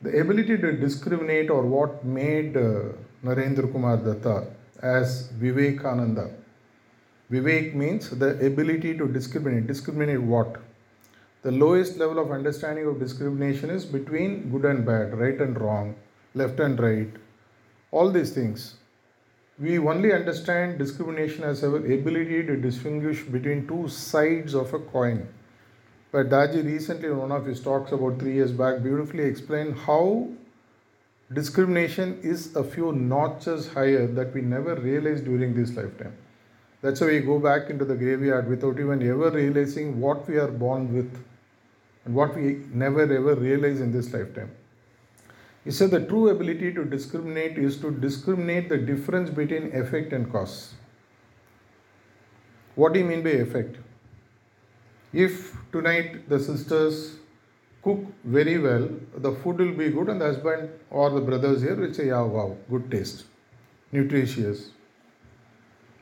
The 0.02 0.21
ability 0.21 0.59
to 0.59 0.73
discriminate 0.73 1.50
or 1.50 1.62
what 1.62 2.04
made 2.04 2.57
uh, 2.57 2.90
Narendra 3.25 3.73
Kumar 3.73 3.97
Datta 3.97 4.47
as 4.83 5.28
Vivekananda. 5.28 6.31
Vivek 7.31 7.75
means 7.75 8.11
the 8.11 8.47
ability 8.47 8.97
to 8.99 9.09
discriminate. 9.09 9.66
Discriminate 9.66 10.21
what? 10.21 10.61
The 11.43 11.50
lowest 11.50 11.97
level 11.97 12.19
of 12.19 12.31
understanding 12.31 12.87
of 12.87 13.00
discrimination 13.00 13.71
is 13.71 13.85
between 13.87 14.50
good 14.50 14.66
and 14.66 14.85
bad, 14.85 15.19
right 15.19 15.40
and 15.40 15.59
wrong, 15.59 15.95
left 16.35 16.61
and 16.61 16.79
right, 16.79 17.09
all 17.91 18.11
these 18.11 18.33
things. 18.33 18.75
We 19.59 19.79
only 19.79 20.12
understand 20.12 20.79
discrimination 20.79 21.45
as 21.45 21.62
our 21.62 21.76
ability 21.76 22.45
to 22.47 22.57
distinguish 22.57 23.23
between 23.23 23.69
two 23.69 23.88
sides 23.88 24.55
of 24.55 24.75
a 24.75 24.81
coin. 24.81 25.29
But 26.11 26.29
Daji 26.29 26.64
recently, 26.64 27.09
in 27.09 27.19
one 27.19 27.31
of 27.33 27.47
his 27.47 27.61
talks 27.61 27.93
about 27.93 28.19
three 28.19 28.35
years 28.35 28.53
back, 28.53 28.83
beautifully 28.83 29.25
explained 29.25 29.76
how 29.79 30.29
discrimination 31.33 32.19
is 32.23 32.55
a 32.57 32.64
few 32.64 32.93
notches 32.93 33.69
higher 33.69 34.07
that 34.09 34.35
we 34.35 34.41
never 34.41 34.75
realized 34.75 35.25
during 35.25 35.55
this 35.55 35.76
lifetime. 35.76 36.17
That's 36.83 37.00
why 37.00 37.07
we 37.07 37.21
go 37.21 37.38
back 37.38 37.71
into 37.71 37.85
the 37.85 37.95
graveyard 37.95 38.49
without 38.49 38.79
even 38.79 39.03
ever 39.09 39.31
realizing 39.31 40.00
what 40.00 40.29
we 40.29 40.37
are 40.37 40.50
born 40.50 40.93
with 40.93 41.17
and 42.05 42.14
what 42.14 42.35
we 42.37 42.61
never 42.73 43.03
ever 43.03 43.35
realize 43.35 43.81
in 43.81 43.91
this 43.93 44.12
lifetime. 44.12 44.50
He 45.64 45.71
said 45.71 45.90
the 45.90 46.00
true 46.00 46.28
ability 46.28 46.75
to 46.75 46.85
discriminate 46.85 47.56
is 47.56 47.78
to 47.78 47.90
discriminate 47.90 48.68
the 48.68 48.76
difference 48.76 49.30
between 49.30 49.75
effect 49.75 50.12
and 50.12 50.30
cause. 50.30 50.75
What 52.75 52.92
do 52.92 52.99
you 52.99 53.06
mean 53.06 53.23
by 53.23 53.30
effect? 53.30 53.76
If 55.12 55.56
tonight 55.73 56.28
the 56.28 56.38
sisters 56.38 57.16
cook 57.83 58.00
very 58.25 58.59
well, 58.59 58.88
the 59.16 59.33
food 59.33 59.59
will 59.59 59.73
be 59.73 59.88
good, 59.90 60.09
and 60.09 60.21
the 60.21 60.26
husband 60.26 60.71
or 60.90 61.11
the 61.11 61.21
brothers 61.21 61.62
here 61.62 61.76
will 61.76 61.94
say, 61.94 62.09
Yeah, 62.09 62.23
wow, 62.23 62.56
good 62.68 62.90
taste, 62.90 63.25
nutritious. 63.92 64.71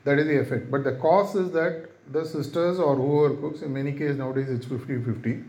That 0.03 0.19
is 0.19 0.27
the 0.27 0.39
effect. 0.39 0.71
But 0.71 0.83
the 0.83 0.93
cause 0.93 1.35
is 1.35 1.51
that 1.51 1.89
the 2.11 2.25
sisters 2.25 2.79
or 2.79 2.95
whoever 2.95 3.35
cooks, 3.35 3.61
in 3.61 3.73
many 3.73 3.93
cases 3.93 4.17
nowadays 4.17 4.49
it's 4.49 4.65
50 4.65 5.03
50 5.03 5.43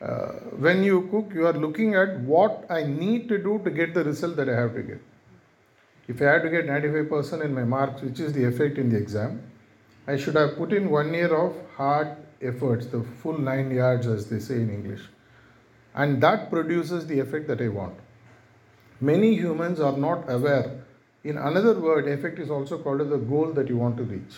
uh, 0.00 0.32
when 0.66 0.82
you 0.82 1.08
cook, 1.10 1.32
you 1.34 1.46
are 1.46 1.52
looking 1.52 1.94
at 1.94 2.20
what 2.20 2.64
I 2.70 2.84
need 2.84 3.28
to 3.28 3.36
do 3.36 3.60
to 3.64 3.70
get 3.70 3.92
the 3.92 4.02
result 4.02 4.36
that 4.36 4.48
I 4.48 4.54
have 4.54 4.74
to 4.74 4.82
get. 4.82 5.02
If 6.08 6.22
I 6.22 6.24
had 6.24 6.42
to 6.42 6.50
get 6.50 6.66
95% 6.66 7.44
in 7.44 7.54
my 7.54 7.64
marks, 7.64 8.02
which 8.02 8.18
is 8.18 8.32
the 8.32 8.44
effect 8.44 8.78
in 8.78 8.88
the 8.88 8.96
exam, 8.96 9.42
I 10.06 10.16
should 10.16 10.34
have 10.34 10.56
put 10.56 10.72
in 10.72 10.90
one 10.90 11.12
year 11.12 11.34
of 11.34 11.54
hard 11.76 12.16
efforts, 12.40 12.86
the 12.86 13.02
full 13.22 13.38
nine 13.38 13.70
yards, 13.70 14.06
as 14.06 14.28
they 14.28 14.38
say 14.38 14.54
in 14.54 14.70
English. 14.70 15.02
And 15.94 16.22
that 16.22 16.50
produces 16.50 17.06
the 17.06 17.20
effect 17.20 17.46
that 17.48 17.60
I 17.60 17.68
want. 17.68 17.94
Many 19.00 19.34
humans 19.34 19.80
are 19.80 19.96
not 19.96 20.30
aware. 20.30 20.82
In 21.24 21.36
another 21.36 21.78
word, 21.78 22.08
effect 22.08 22.38
is 22.38 22.50
also 22.50 22.78
called 22.78 23.02
as 23.02 23.10
the 23.10 23.18
goal 23.18 23.52
that 23.52 23.68
you 23.68 23.76
want 23.76 23.98
to 23.98 24.04
reach. 24.04 24.34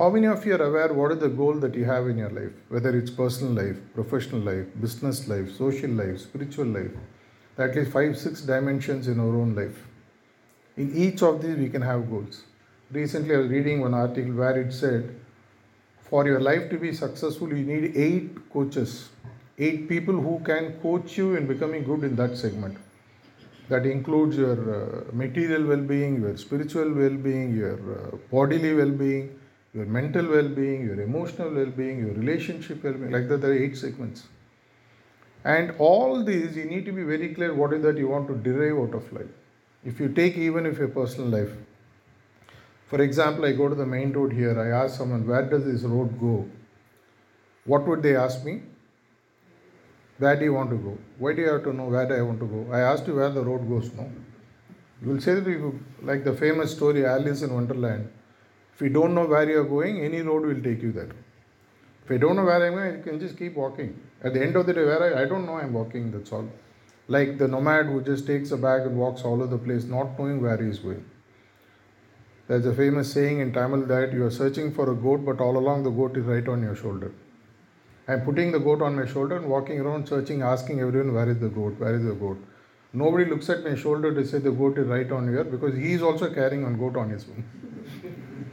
How 0.00 0.08
many 0.08 0.28
of 0.28 0.46
you 0.46 0.54
are 0.54 0.62
aware 0.62 0.94
what 0.94 1.12
is 1.12 1.18
the 1.18 1.28
goal 1.28 1.56
that 1.60 1.74
you 1.74 1.84
have 1.84 2.08
in 2.08 2.16
your 2.16 2.30
life? 2.30 2.52
Whether 2.70 2.96
it's 2.98 3.10
personal 3.10 3.52
life, 3.52 3.76
professional 3.94 4.40
life, 4.40 4.64
business 4.80 5.28
life, 5.28 5.54
social 5.54 5.90
life, 5.90 6.20
spiritual 6.20 6.68
life. 6.68 6.92
At 7.58 7.76
least 7.76 7.92
five, 7.92 8.16
six 8.16 8.40
dimensions 8.40 9.08
in 9.08 9.20
our 9.20 9.36
own 9.40 9.54
life. 9.54 9.76
In 10.78 10.96
each 10.96 11.22
of 11.22 11.42
these, 11.42 11.54
we 11.54 11.68
can 11.68 11.82
have 11.82 12.08
goals. 12.08 12.44
Recently, 12.90 13.34
I 13.34 13.38
was 13.40 13.48
reading 13.48 13.82
one 13.82 13.92
article 13.92 14.32
where 14.32 14.58
it 14.58 14.72
said, 14.72 15.14
for 16.08 16.26
your 16.26 16.40
life 16.40 16.70
to 16.70 16.78
be 16.78 16.94
successful, 16.94 17.54
you 17.54 17.62
need 17.62 17.94
eight 17.94 18.50
coaches, 18.50 19.10
eight 19.58 19.86
people 19.86 20.18
who 20.18 20.40
can 20.46 20.80
coach 20.80 21.18
you 21.18 21.36
in 21.36 21.46
becoming 21.46 21.84
good 21.84 22.04
in 22.04 22.16
that 22.16 22.38
segment. 22.38 22.78
That 23.68 23.84
includes 23.84 24.38
your 24.38 24.56
uh, 24.76 25.12
material 25.12 25.66
well 25.66 25.82
being, 25.82 26.22
your 26.22 26.38
spiritual 26.38 26.90
well 26.90 27.18
being, 27.28 27.54
your 27.54 27.74
uh, 27.74 28.16
bodily 28.30 28.72
well 28.72 28.92
being, 28.92 29.36
your 29.72 29.86
mental 29.86 30.28
well 30.28 30.48
being, 30.48 30.82
your 30.82 31.00
emotional 31.00 31.50
well 31.50 31.66
being, 31.66 31.98
your 32.00 32.12
relationship 32.14 32.82
well 32.82 32.94
being. 32.94 33.10
Like 33.10 33.28
that, 33.28 33.40
there 33.40 33.52
are 33.52 33.62
eight 33.62 33.76
segments. 33.76 34.24
And 35.44 35.74
all 35.78 36.22
these, 36.24 36.56
you 36.56 36.64
need 36.64 36.84
to 36.86 36.92
be 36.92 37.02
very 37.02 37.34
clear 37.34 37.54
what 37.54 37.72
is 37.72 37.82
that 37.82 37.96
you 37.96 38.08
want 38.08 38.28
to 38.28 38.34
derive 38.34 38.78
out 38.78 38.94
of 38.94 39.12
life. 39.12 39.30
If 39.84 39.98
you 39.98 40.08
take 40.08 40.36
even 40.36 40.66
if 40.66 40.78
your 40.78 40.88
personal 40.88 41.28
life, 41.28 41.50
for 42.88 43.00
example, 43.00 43.44
I 43.46 43.52
go 43.52 43.68
to 43.68 43.74
the 43.74 43.86
main 43.86 44.12
road 44.12 44.32
here, 44.32 44.60
I 44.60 44.84
ask 44.84 44.98
someone, 44.98 45.26
where 45.26 45.48
does 45.48 45.64
this 45.64 45.82
road 45.82 46.20
go? 46.20 46.46
What 47.64 47.86
would 47.86 48.02
they 48.02 48.16
ask 48.16 48.44
me? 48.44 48.62
Where 50.18 50.36
do 50.36 50.44
you 50.44 50.52
want 50.52 50.70
to 50.70 50.76
go? 50.76 50.98
Why 51.18 51.32
do 51.32 51.40
you 51.40 51.48
have 51.48 51.62
to 51.64 51.72
know 51.72 51.84
where 51.84 52.06
do 52.06 52.14
I 52.14 52.20
want 52.20 52.40
to 52.40 52.46
go? 52.46 52.66
I 52.72 52.80
asked 52.80 53.06
you 53.06 53.14
where 53.14 53.30
the 53.30 53.42
road 53.42 53.66
goes, 53.66 53.90
no? 53.94 54.10
You 55.00 55.08
will 55.08 55.20
say 55.20 55.34
that 55.34 55.48
you, 55.48 55.80
like 56.02 56.24
the 56.24 56.34
famous 56.34 56.72
story 56.72 57.06
Alice 57.06 57.40
in 57.40 57.54
Wonderland, 57.54 58.10
if 58.80 58.84
you 58.84 58.88
don't 58.88 59.14
know 59.14 59.26
where 59.26 59.46
you 59.46 59.60
are 59.60 59.64
going, 59.64 60.02
any 60.02 60.22
road 60.22 60.46
will 60.46 60.62
take 60.62 60.82
you 60.82 60.90
there. 60.90 61.10
If 62.06 62.10
I 62.12 62.16
don't 62.16 62.34
know 62.34 62.44
where 62.44 62.66
I'm 62.66 62.72
going, 62.72 63.00
I 63.00 63.02
can 63.02 63.20
just 63.20 63.36
keep 63.36 63.54
walking. 63.54 64.00
At 64.24 64.32
the 64.32 64.42
end 64.42 64.56
of 64.56 64.64
the 64.64 64.72
day, 64.72 64.84
where 64.86 65.18
I, 65.18 65.22
I 65.22 65.26
don't 65.26 65.44
know 65.44 65.56
I'm 65.56 65.74
walking, 65.74 66.10
that's 66.10 66.32
all. 66.32 66.48
Like 67.06 67.36
the 67.36 67.46
nomad 67.46 67.86
who 67.86 68.00
just 68.00 68.26
takes 68.26 68.52
a 68.52 68.56
bag 68.56 68.86
and 68.86 68.96
walks 68.96 69.20
all 69.20 69.34
over 69.34 69.48
the 69.48 69.58
place, 69.58 69.84
not 69.84 70.18
knowing 70.18 70.40
where 70.40 70.56
he 70.56 70.70
is 70.70 70.78
going. 70.78 71.04
There's 72.48 72.64
a 72.64 72.74
famous 72.74 73.12
saying 73.12 73.40
in 73.40 73.52
Tamil 73.52 73.84
that 73.84 74.14
you 74.14 74.24
are 74.24 74.30
searching 74.30 74.72
for 74.72 74.90
a 74.90 74.94
goat, 74.94 75.26
but 75.26 75.42
all 75.42 75.58
along 75.58 75.82
the 75.82 75.90
goat 75.90 76.16
is 76.16 76.24
right 76.24 76.48
on 76.48 76.62
your 76.62 76.74
shoulder. 76.74 77.12
I'm 78.08 78.22
putting 78.22 78.50
the 78.50 78.60
goat 78.60 78.80
on 78.80 78.96
my 78.96 79.04
shoulder 79.04 79.36
and 79.36 79.46
walking 79.46 79.78
around 79.78 80.08
searching, 80.08 80.40
asking 80.40 80.80
everyone, 80.80 81.12
where 81.12 81.28
is 81.28 81.38
the 81.38 81.50
goat? 81.50 81.78
Where 81.78 81.96
is 81.96 82.04
the 82.06 82.14
goat? 82.14 82.38
Nobody 82.94 83.26
looks 83.26 83.50
at 83.50 83.62
my 83.62 83.74
shoulder 83.74 84.14
to 84.14 84.26
say 84.26 84.38
the 84.38 84.50
goat 84.50 84.78
is 84.78 84.86
right 84.86 85.12
on 85.12 85.28
here 85.28 85.44
because 85.44 85.76
he 85.76 85.92
is 85.92 86.00
also 86.00 86.32
carrying 86.32 86.64
on 86.64 86.78
goat 86.78 86.96
on 86.96 87.10
his 87.10 87.26
own. 87.28 87.44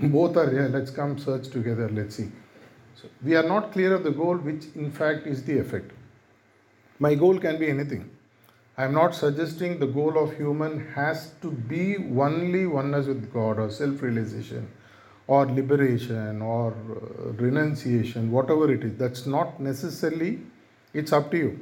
Both 0.01 0.38
are 0.38 0.50
here 0.50 0.68
let's 0.68 0.92
come 0.92 1.18
search 1.18 1.50
together. 1.50 1.89
Let's 1.89 2.16
see. 2.16 2.30
So 3.01 3.10
we 3.24 3.36
are 3.36 3.44
not 3.44 3.72
clear 3.72 3.94
of 3.94 4.04
the 4.04 4.12
goal 4.12 4.38
which 4.38 4.66
in 4.75 4.92
fact 4.92 5.27
is 5.27 5.44
the 5.44 5.58
effect. 5.60 5.92
My 7.00 7.16
goal 7.16 7.39
can 7.39 7.60
be 7.60 7.70
anything. 7.70 8.10
I 8.77 8.86
am 8.86 8.94
not 8.94 9.16
suggesting 9.16 9.80
the 9.80 9.88
goal 9.88 10.18
of 10.18 10.36
human 10.38 10.88
has 10.94 11.32
to 11.42 11.51
be 11.51 11.98
only 11.98 12.68
oneness 12.68 13.08
with 13.08 13.32
god 13.34 13.58
or 13.60 13.72
self 13.72 14.04
realization 14.04 14.68
or 15.25 15.46
liberation 15.48 16.42
or 16.42 16.72
uh, 16.72 17.32
renunciation 17.44 18.32
whatever 18.32 18.72
it 18.72 18.84
is. 18.84 18.98
That's 18.98 19.25
not 19.25 19.60
necessarily 19.60 20.39
it's 20.94 21.12
up 21.12 21.32
to 21.32 21.38
you. 21.38 21.60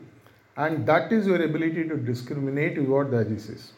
And 0.58 0.86
that 0.86 1.12
is 1.12 1.26
your 1.28 1.42
ability 1.42 1.88
to 1.88 1.98
discriminate 1.98 2.78
is 2.78 2.88
what 2.88 3.12
Daji 3.12 3.40
says 3.40 3.72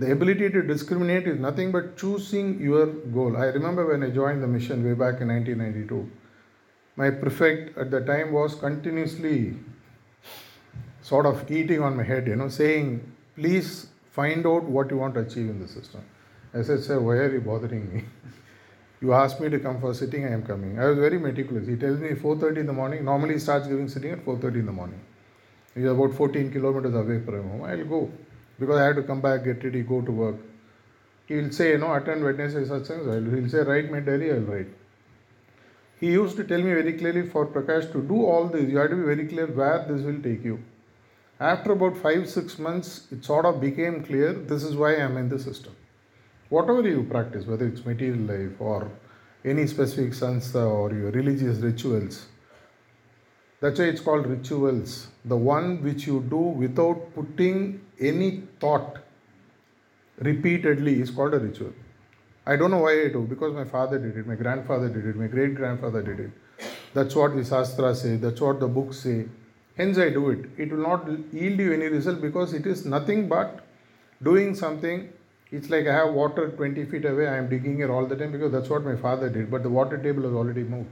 the 0.00 0.12
ability 0.12 0.48
to 0.48 0.62
discriminate 0.62 1.26
is 1.28 1.38
nothing 1.38 1.70
but 1.70 1.96
choosing 1.98 2.58
your 2.58 2.86
goal. 3.16 3.36
I 3.36 3.46
remember 3.56 3.86
when 3.86 4.02
I 4.02 4.08
joined 4.08 4.42
the 4.42 4.46
mission 4.46 4.82
way 4.82 4.94
back 4.94 5.20
in 5.20 5.28
1992, 5.28 6.10
my 6.96 7.10
prefect 7.10 7.76
at 7.76 7.90
the 7.90 8.00
time 8.00 8.32
was 8.32 8.54
continuously 8.54 9.56
sort 11.02 11.26
of 11.26 11.50
eating 11.50 11.82
on 11.82 11.98
my 11.98 12.02
head, 12.02 12.26
you 12.26 12.36
know, 12.36 12.48
saying, 12.48 13.12
please 13.34 13.88
find 14.10 14.46
out 14.46 14.64
what 14.64 14.90
you 14.90 14.96
want 14.96 15.12
to 15.14 15.20
achieve 15.20 15.50
in 15.50 15.60
the 15.60 15.68
system. 15.68 16.02
I 16.54 16.62
said, 16.62 16.82
sir, 16.82 16.98
why 16.98 17.16
are 17.16 17.32
you 17.32 17.42
bothering 17.42 17.92
me? 17.92 18.04
you 19.02 19.12
asked 19.12 19.38
me 19.38 19.50
to 19.50 19.58
come 19.58 19.82
for 19.82 19.92
sitting, 19.92 20.24
I 20.24 20.32
am 20.32 20.42
coming. 20.42 20.78
I 20.78 20.86
was 20.86 20.98
very 20.98 21.18
meticulous. 21.18 21.68
He 21.68 21.76
tells 21.76 21.98
me 21.98 22.10
4.30 22.10 22.56
in 22.56 22.66
the 22.66 22.72
morning. 22.72 23.04
Normally 23.04 23.34
he 23.34 23.40
starts 23.40 23.68
giving 23.68 23.86
sitting 23.88 24.12
at 24.12 24.24
4.30 24.24 24.60
in 24.60 24.66
the 24.66 24.72
morning. 24.72 25.00
He's 25.74 25.84
about 25.84 26.14
14 26.14 26.50
kilometers 26.50 26.94
away 26.94 27.20
from 27.20 27.48
home. 27.50 27.64
I'll 27.64 27.84
go 27.84 28.10
because 28.60 28.78
I 28.78 28.84
have 28.84 28.96
to 28.96 29.02
come 29.02 29.20
back, 29.20 29.44
get 29.44 29.64
ready, 29.64 29.82
go 29.82 30.02
to 30.02 30.12
work. 30.12 30.36
He 31.26 31.36
will 31.36 31.50
say, 31.50 31.70
you 31.70 31.78
know, 31.78 31.94
attend 31.94 32.22
Wednesday 32.22 32.64
such 32.66 32.86
things. 32.86 33.06
He'll 33.06 33.48
say, 33.48 33.68
write 33.68 33.90
my 33.90 34.00
diary, 34.00 34.32
I'll 34.32 34.40
write. 34.40 34.68
He 35.98 36.12
used 36.12 36.36
to 36.36 36.44
tell 36.44 36.58
me 36.58 36.72
very 36.72 36.92
clearly 36.94 37.28
for 37.28 37.46
Prakash 37.46 37.90
to 37.92 38.02
do 38.02 38.24
all 38.24 38.48
this, 38.48 38.68
you 38.68 38.78
have 38.78 38.90
to 38.90 38.96
be 38.96 39.02
very 39.02 39.26
clear 39.26 39.46
where 39.46 39.84
this 39.88 40.02
will 40.02 40.22
take 40.22 40.44
you. 40.44 40.62
After 41.38 41.72
about 41.72 41.96
five, 41.96 42.28
six 42.28 42.58
months, 42.58 43.06
it 43.10 43.24
sort 43.24 43.46
of 43.46 43.60
became 43.60 44.02
clear 44.04 44.32
this 44.32 44.62
is 44.62 44.76
why 44.76 44.96
I'm 44.96 45.16
in 45.16 45.28
the 45.28 45.38
system. 45.38 45.74
Whatever 46.50 46.82
you 46.82 47.04
practice, 47.04 47.46
whether 47.46 47.66
it's 47.66 47.84
material 47.84 48.18
life 48.18 48.60
or 48.60 48.90
any 49.44 49.66
specific 49.66 50.12
sansa 50.12 50.68
or 50.70 50.92
your 50.92 51.10
religious 51.12 51.58
rituals, 51.58 52.26
that's 53.60 53.78
why 53.78 53.86
it's 53.86 54.00
called 54.00 54.26
rituals. 54.26 55.08
The 55.24 55.36
one 55.36 55.82
which 55.82 56.06
you 56.06 56.20
do 56.28 56.38
without 56.38 57.14
putting 57.14 57.80
any 58.00 58.42
thought 58.58 58.98
repeatedly 60.18 61.00
is 61.00 61.10
called 61.10 61.34
a 61.34 61.38
ritual. 61.38 61.72
I 62.46 62.56
don't 62.56 62.70
know 62.70 62.78
why 62.78 63.02
I 63.02 63.08
do, 63.08 63.26
because 63.28 63.52
my 63.52 63.64
father 63.64 63.98
did 63.98 64.16
it, 64.16 64.26
my 64.26 64.34
grandfather 64.34 64.88
did 64.88 65.06
it, 65.06 65.14
my 65.14 65.26
great 65.26 65.54
grandfather 65.54 66.02
did 66.02 66.20
it. 66.20 66.30
That's 66.94 67.14
what 67.14 67.36
the 67.36 67.44
Shastras 67.44 68.00
say, 68.02 68.16
that's 68.16 68.40
what 68.40 68.60
the 68.60 68.66
books 68.66 69.00
say. 69.00 69.26
Hence, 69.76 69.98
I 69.98 70.08
do 70.10 70.30
it. 70.30 70.46
It 70.56 70.72
will 70.72 70.82
not 70.82 71.06
yield 71.32 71.58
you 71.58 71.72
any 71.72 71.86
result 71.86 72.20
because 72.20 72.54
it 72.54 72.66
is 72.66 72.84
nothing 72.84 73.28
but 73.28 73.60
doing 74.22 74.54
something. 74.54 75.12
It's 75.52 75.68
like 75.68 75.86
I 75.86 75.94
have 75.94 76.14
water 76.14 76.48
20 76.50 76.84
feet 76.86 77.04
away, 77.04 77.28
I 77.28 77.36
am 77.36 77.48
digging 77.50 77.80
it 77.80 77.90
all 77.90 78.06
the 78.06 78.16
time 78.16 78.32
because 78.32 78.52
that's 78.52 78.70
what 78.70 78.84
my 78.84 78.96
father 78.96 79.28
did, 79.28 79.50
but 79.50 79.62
the 79.62 79.68
water 79.68 79.98
table 79.98 80.22
has 80.22 80.32
already 80.32 80.62
moved. 80.62 80.88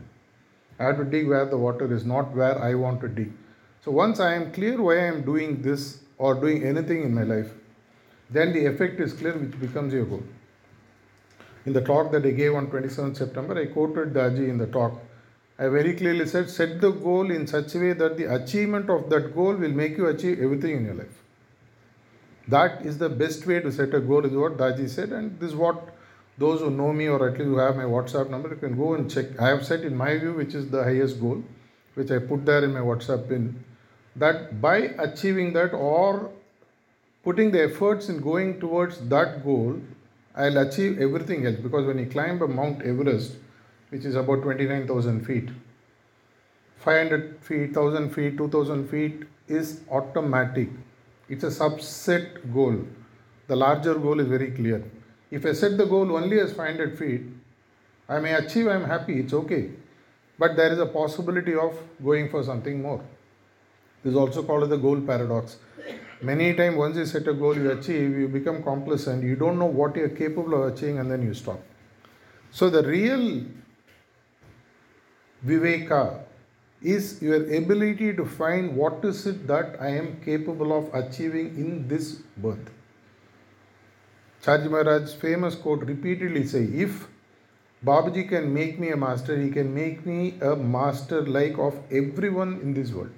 I 0.78 0.85
have 0.85 0.97
to 0.99 1.04
dig 1.04 1.28
where 1.28 1.44
the 1.44 1.58
water 1.58 1.92
is, 1.92 2.04
not 2.04 2.35
where 2.35 2.62
I 2.62 2.75
want 2.75 3.00
to 3.00 3.08
dig. 3.08 3.32
So, 3.85 3.90
once 3.90 4.20
I 4.20 4.35
am 4.35 4.52
clear 4.52 4.80
why 4.80 4.99
I 4.99 5.04
am 5.06 5.23
doing 5.23 5.62
this 5.62 6.00
or 6.18 6.35
doing 6.35 6.62
anything 6.64 7.02
in 7.02 7.14
my 7.14 7.23
life, 7.23 7.52
then 8.30 8.52
the 8.52 8.66
effect 8.66 9.00
is 9.00 9.12
clear, 9.12 9.37
which 9.37 9.58
becomes 9.61 9.92
your 9.92 10.04
goal. 10.04 10.23
In 11.66 11.73
the 11.73 11.80
talk 11.80 12.12
that 12.12 12.25
I 12.25 12.30
gave 12.30 12.54
on 12.54 12.68
27th 12.68 13.16
September, 13.16 13.58
I 13.58 13.66
quoted 13.66 14.12
Daji 14.14 14.49
in 14.49 14.58
the 14.58 14.66
talk. 14.66 15.00
I 15.58 15.68
very 15.68 15.94
clearly 15.94 16.26
said, 16.26 16.49
set 16.49 16.80
the 16.80 16.90
goal 16.90 17.30
in 17.30 17.47
such 17.47 17.75
a 17.75 17.78
way 17.78 17.92
that 17.92 18.16
the 18.16 18.32
achievement 18.35 18.88
of 18.88 19.11
that 19.11 19.35
goal 19.35 19.54
will 19.54 19.70
make 19.70 19.97
you 19.97 20.06
achieve 20.06 20.40
everything 20.40 20.76
in 20.76 20.85
your 20.85 20.94
life. 20.94 21.23
That 22.47 22.87
is 22.87 22.99
the 22.99 23.08
best 23.08 23.47
way 23.47 23.61
to 23.61 23.73
set 23.73 23.92
a 23.92 24.00
goal, 24.00 24.25
is 24.25 24.32
what 24.32 24.56
Daji 24.56 24.88
said, 24.88 25.11
and 25.11 25.38
this 25.40 25.50
is 25.50 25.56
what 25.56 25.94
those 26.38 26.61
who 26.61 26.71
know 26.71 26.92
me 26.92 27.09
or 27.09 27.28
at 27.28 27.33
least 27.33 27.45
who 27.45 27.59
have 27.59 27.76
my 27.76 27.85
WhatsApp 27.85 28.30
number, 28.30 28.50
you 28.50 28.57
can 28.57 28.76
go 28.76 28.95
and 28.95 29.11
check. 29.11 29.40
I 29.40 29.49
have 29.49 29.66
set 29.66 29.80
in 29.80 29.97
my 29.97 30.16
view, 30.18 30.33
which 30.33 30.54
is 30.54 30.71
the 30.71 30.85
highest 30.85 31.21
goal, 31.21 31.42
which 31.95 32.11
I 32.11 32.18
put 32.18 32.47
there 32.47 32.64
in 32.64 32.73
my 32.73 32.80
WhatsApp 32.80 33.28
pin, 33.28 33.64
that 34.16 34.61
by 34.61 34.76
achieving 34.99 35.52
that 35.54 35.73
or 35.75 36.30
putting 37.25 37.50
the 37.50 37.64
efforts 37.64 38.09
in 38.09 38.21
going 38.21 38.61
towards 38.61 39.00
that 39.09 39.45
goal, 39.45 39.80
I'll 40.37 40.59
achieve 40.59 41.00
everything 41.00 41.47
else. 41.47 41.57
Because 41.57 41.87
when 41.87 41.99
you 41.99 42.07
climb 42.07 42.40
a 42.40 42.47
Mount 42.47 42.83
Everest, 42.83 43.33
which 43.88 44.04
is 44.04 44.14
about 44.14 44.42
29,000 44.42 45.26
feet, 45.26 45.49
500 46.76 47.38
feet, 47.40 47.76
1000 47.76 48.11
feet, 48.11 48.37
2000 48.38 48.88
feet 48.88 49.25
is 49.49 49.80
automatic. 49.90 50.68
It's 51.28 51.42
a 51.42 51.49
subset 51.49 52.54
goal. 52.54 52.85
The 53.49 53.57
larger 53.57 53.95
goal 53.95 54.21
is 54.21 54.28
very 54.28 54.52
clear. 54.52 54.85
If 55.30 55.44
I 55.44 55.52
set 55.52 55.76
the 55.76 55.85
goal 55.85 56.16
only 56.16 56.40
as 56.40 56.52
500 56.52 56.99
feet, 56.99 57.23
I 58.08 58.18
may 58.20 58.35
achieve, 58.35 58.68
I'm 58.68 58.85
happy, 58.85 59.20
it's 59.20 59.35
okay. 59.35 59.70
But 60.38 60.56
there 60.56 60.73
is 60.73 60.78
a 60.78 60.87
possibility 60.87 61.54
of 61.54 61.76
going 62.02 62.30
for 62.30 62.42
something 62.42 62.80
more. 62.80 63.04
This 64.02 64.12
is 64.12 64.16
also 64.16 64.42
called 64.42 64.70
the 64.70 64.76
goal 64.76 65.00
paradox. 65.00 65.56
Many 66.23 66.54
times, 66.54 66.76
once 66.76 66.97
you 66.97 67.06
set 67.06 67.28
a 67.28 67.35
goal, 67.35 67.56
you 67.56 67.70
achieve, 67.70 68.16
you 68.18 68.28
become 68.28 68.62
complacent, 68.62 69.23
you 69.23 69.37
don't 69.37 69.58
know 69.58 69.66
what 69.66 69.94
you're 69.97 70.08
capable 70.08 70.62
of 70.62 70.73
achieving, 70.73 70.99
and 70.99 71.11
then 71.11 71.23
you 71.23 71.35
stop. 71.35 71.61
So, 72.50 72.70
the 72.70 72.82
real 72.82 73.44
Viveka 75.47 76.20
is 76.82 77.20
your 77.20 77.42
ability 77.54 78.14
to 78.14 78.25
find 78.25 78.76
what 78.76 79.04
is 79.04 79.26
it 79.26 79.47
that 79.47 79.76
I 79.80 79.88
am 79.88 80.20
capable 80.25 80.76
of 80.76 80.92
achieving 80.94 81.49
in 81.56 81.87
this 81.88 82.14
birth. 82.37 82.70
Chariji 84.42 84.71
Maharaj's 84.71 85.14
famous 85.14 85.54
quote 85.54 85.83
repeatedly 85.83 86.46
say, 86.46 86.64
if 86.64 87.09
Babuji 87.85 88.29
can 88.29 88.53
make 88.53 88.79
me 88.79 88.90
a 88.90 88.96
master, 88.96 89.37
he 89.40 89.51
can 89.51 89.74
make 89.74 90.05
me 90.07 90.38
a 90.40 90.57
master 90.57 91.22
like 91.27 91.59
of 91.59 91.79
everyone 91.90 92.61
in 92.62 92.74
this 92.74 92.90
world. 92.92 93.11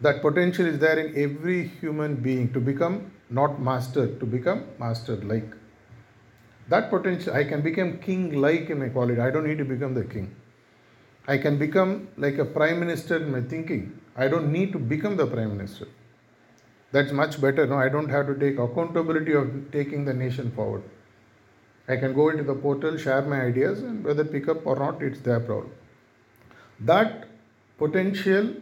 That 0.00 0.20
potential 0.20 0.66
is 0.66 0.78
there 0.78 0.98
in 0.98 1.16
every 1.16 1.68
human 1.80 2.16
being 2.16 2.52
to 2.52 2.60
become 2.60 3.12
not 3.30 3.60
master, 3.60 4.06
to 4.18 4.26
become 4.26 4.64
master 4.78 5.16
like. 5.16 5.54
That 6.68 6.90
potential, 6.90 7.34
I 7.34 7.44
can 7.44 7.62
become 7.62 7.98
king 7.98 8.40
like 8.40 8.70
in 8.70 8.78
my 8.78 8.88
quality. 8.88 9.20
I 9.20 9.30
don't 9.30 9.46
need 9.46 9.58
to 9.58 9.64
become 9.64 9.94
the 9.94 10.04
king. 10.04 10.34
I 11.26 11.38
can 11.38 11.58
become 11.58 12.08
like 12.16 12.38
a 12.38 12.44
prime 12.44 12.80
minister 12.80 13.16
in 13.16 13.30
my 13.30 13.42
thinking. 13.42 13.98
I 14.16 14.28
don't 14.28 14.52
need 14.52 14.72
to 14.72 14.78
become 14.78 15.16
the 15.16 15.26
prime 15.26 15.56
minister. 15.56 15.86
That's 16.92 17.10
much 17.10 17.40
better. 17.40 17.66
No, 17.66 17.76
I 17.76 17.88
don't 17.88 18.08
have 18.08 18.26
to 18.26 18.34
take 18.34 18.58
accountability 18.58 19.32
of 19.32 19.50
taking 19.72 20.04
the 20.04 20.14
nation 20.14 20.52
forward. 20.52 20.82
I 21.88 21.96
can 21.96 22.14
go 22.14 22.28
into 22.28 22.44
the 22.44 22.54
portal, 22.54 22.96
share 22.96 23.22
my 23.22 23.40
ideas, 23.42 23.82
and 23.82 24.04
whether 24.04 24.24
pick 24.24 24.48
up 24.48 24.66
or 24.66 24.76
not, 24.78 25.02
it's 25.02 25.20
their 25.20 25.40
problem. 25.40 25.72
That 26.78 27.28
potential 27.78 28.54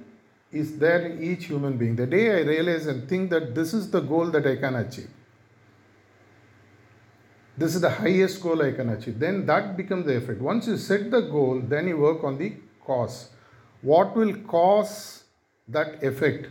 is 0.52 0.78
there 0.78 1.00
in 1.06 1.22
each 1.22 1.44
human 1.46 1.76
being. 1.76 1.96
The 1.96 2.06
day 2.06 2.30
I 2.30 2.42
realize 2.42 2.86
and 2.86 3.08
think 3.08 3.30
that 3.30 3.54
this 3.54 3.74
is 3.74 3.90
the 3.90 4.00
goal 4.00 4.30
that 4.30 4.46
I 4.46 4.56
can 4.56 4.74
achieve, 4.76 5.10
this 7.58 7.74
is 7.74 7.80
the 7.82 7.90
highest 7.90 8.40
goal 8.42 8.62
I 8.62 8.72
can 8.72 8.88
achieve, 8.88 9.18
then 9.18 9.44
that 9.46 9.76
becomes 9.76 10.06
the 10.06 10.16
effort. 10.16 10.40
Once 10.40 10.66
you 10.66 10.76
set 10.76 11.10
the 11.10 11.20
goal, 11.20 11.60
then 11.60 11.88
you 11.88 11.98
work 11.98 12.24
on 12.24 12.38
the 12.38 12.54
cause. 12.84 13.30
What 13.82 14.16
will 14.16 14.34
cause 14.44 15.24
that 15.68 16.02
effect? 16.02 16.46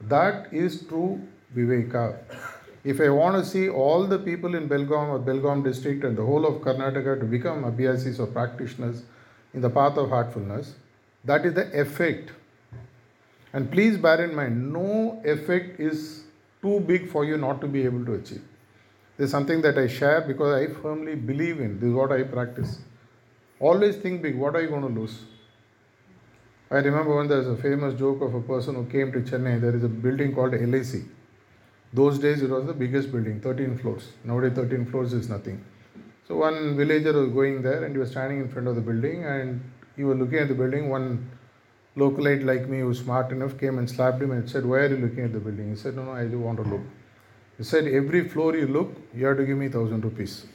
That 0.00 0.52
is 0.52 0.84
true 0.86 1.20
Viveka. 1.54 2.18
If 2.84 3.00
I 3.00 3.08
want 3.08 3.36
to 3.36 3.44
see 3.44 3.68
all 3.68 4.06
the 4.06 4.18
people 4.18 4.54
in 4.54 4.68
Belgaum 4.68 5.08
or 5.08 5.18
Belgaum 5.18 5.64
district 5.64 6.04
and 6.04 6.16
the 6.16 6.24
whole 6.24 6.46
of 6.46 6.62
Karnataka 6.62 7.18
to 7.20 7.26
become 7.26 7.64
abhyasis 7.64 8.20
or 8.20 8.26
practitioners 8.26 9.02
in 9.54 9.60
the 9.60 9.70
path 9.70 9.96
of 9.96 10.10
heartfulness, 10.10 10.74
that 11.24 11.44
is 11.44 11.54
the 11.54 11.80
effect 11.80 12.30
and 13.56 13.70
please 13.72 13.96
bear 13.96 14.22
in 14.22 14.34
mind, 14.34 14.72
no 14.72 15.20
effect 15.24 15.80
is 15.80 16.24
too 16.60 16.80
big 16.80 17.08
for 17.10 17.24
you 17.24 17.38
not 17.38 17.62
to 17.62 17.66
be 17.66 17.84
able 17.84 18.04
to 18.04 18.14
achieve. 18.14 18.42
This 19.16 19.26
is 19.26 19.30
something 19.30 19.62
that 19.62 19.78
I 19.78 19.86
share 19.86 20.20
because 20.20 20.52
I 20.54 20.74
firmly 20.82 21.14
believe 21.14 21.60
in. 21.60 21.80
This 21.80 21.88
is 21.88 21.94
what 21.94 22.12
I 22.12 22.22
practice. 22.24 22.78
Always 23.58 23.96
think 23.96 24.20
big. 24.20 24.36
What 24.36 24.56
are 24.56 24.60
you 24.60 24.68
going 24.68 24.82
to 24.82 25.00
lose? 25.00 25.20
I 26.68 26.78
remember 26.78 27.14
when 27.14 27.28
there's 27.28 27.46
a 27.46 27.56
famous 27.56 27.96
joke 27.96 28.20
of 28.22 28.34
a 28.34 28.40
person 28.40 28.74
who 28.74 28.86
came 28.86 29.12
to 29.12 29.20
Chennai. 29.20 29.60
There 29.60 29.74
is 29.76 29.84
a 29.84 29.88
building 29.88 30.34
called 30.34 30.52
LIC. 30.52 31.04
Those 31.92 32.18
days 32.18 32.42
it 32.42 32.50
was 32.50 32.66
the 32.66 32.72
biggest 32.72 33.12
building, 33.12 33.40
13 33.40 33.78
floors. 33.78 34.08
Nowadays 34.24 34.54
13 34.54 34.86
floors 34.86 35.12
is 35.12 35.28
nothing. 35.28 35.64
So 36.26 36.36
one 36.36 36.76
villager 36.76 37.12
was 37.12 37.30
going 37.30 37.62
there 37.62 37.84
and 37.84 37.94
he 37.94 37.98
was 37.98 38.10
standing 38.10 38.40
in 38.40 38.48
front 38.48 38.66
of 38.66 38.74
the 38.74 38.80
building 38.80 39.24
and 39.24 39.62
he 39.96 40.02
was 40.02 40.18
looking 40.18 40.38
at 40.38 40.48
the 40.48 40.54
building. 40.54 40.88
One 40.90 41.30
localite 41.96 42.44
like 42.44 42.68
me 42.68 42.80
who 42.80 42.88
was 42.88 42.98
smart 42.98 43.30
enough 43.30 43.56
came 43.58 43.78
and 43.78 43.88
slapped 43.88 44.20
him 44.20 44.32
and 44.32 44.50
said, 44.50 44.66
Why 44.66 44.78
are 44.78 44.88
you 44.88 44.96
looking 44.96 45.22
at 45.22 45.32
the 45.32 45.38
building? 45.38 45.70
He 45.70 45.76
said, 45.76 45.94
No, 45.94 46.04
no, 46.04 46.12
I 46.12 46.26
do 46.26 46.40
want 46.40 46.56
to 46.56 46.64
look. 46.64 46.82
He 47.58 47.62
said, 47.62 47.86
Every 47.86 48.28
floor 48.28 48.56
you 48.56 48.66
look, 48.66 48.96
you 49.14 49.24
have 49.26 49.36
to 49.36 49.46
give 49.46 49.56
me 49.56 49.68
thousand 49.68 50.04
rupees. 50.04 50.46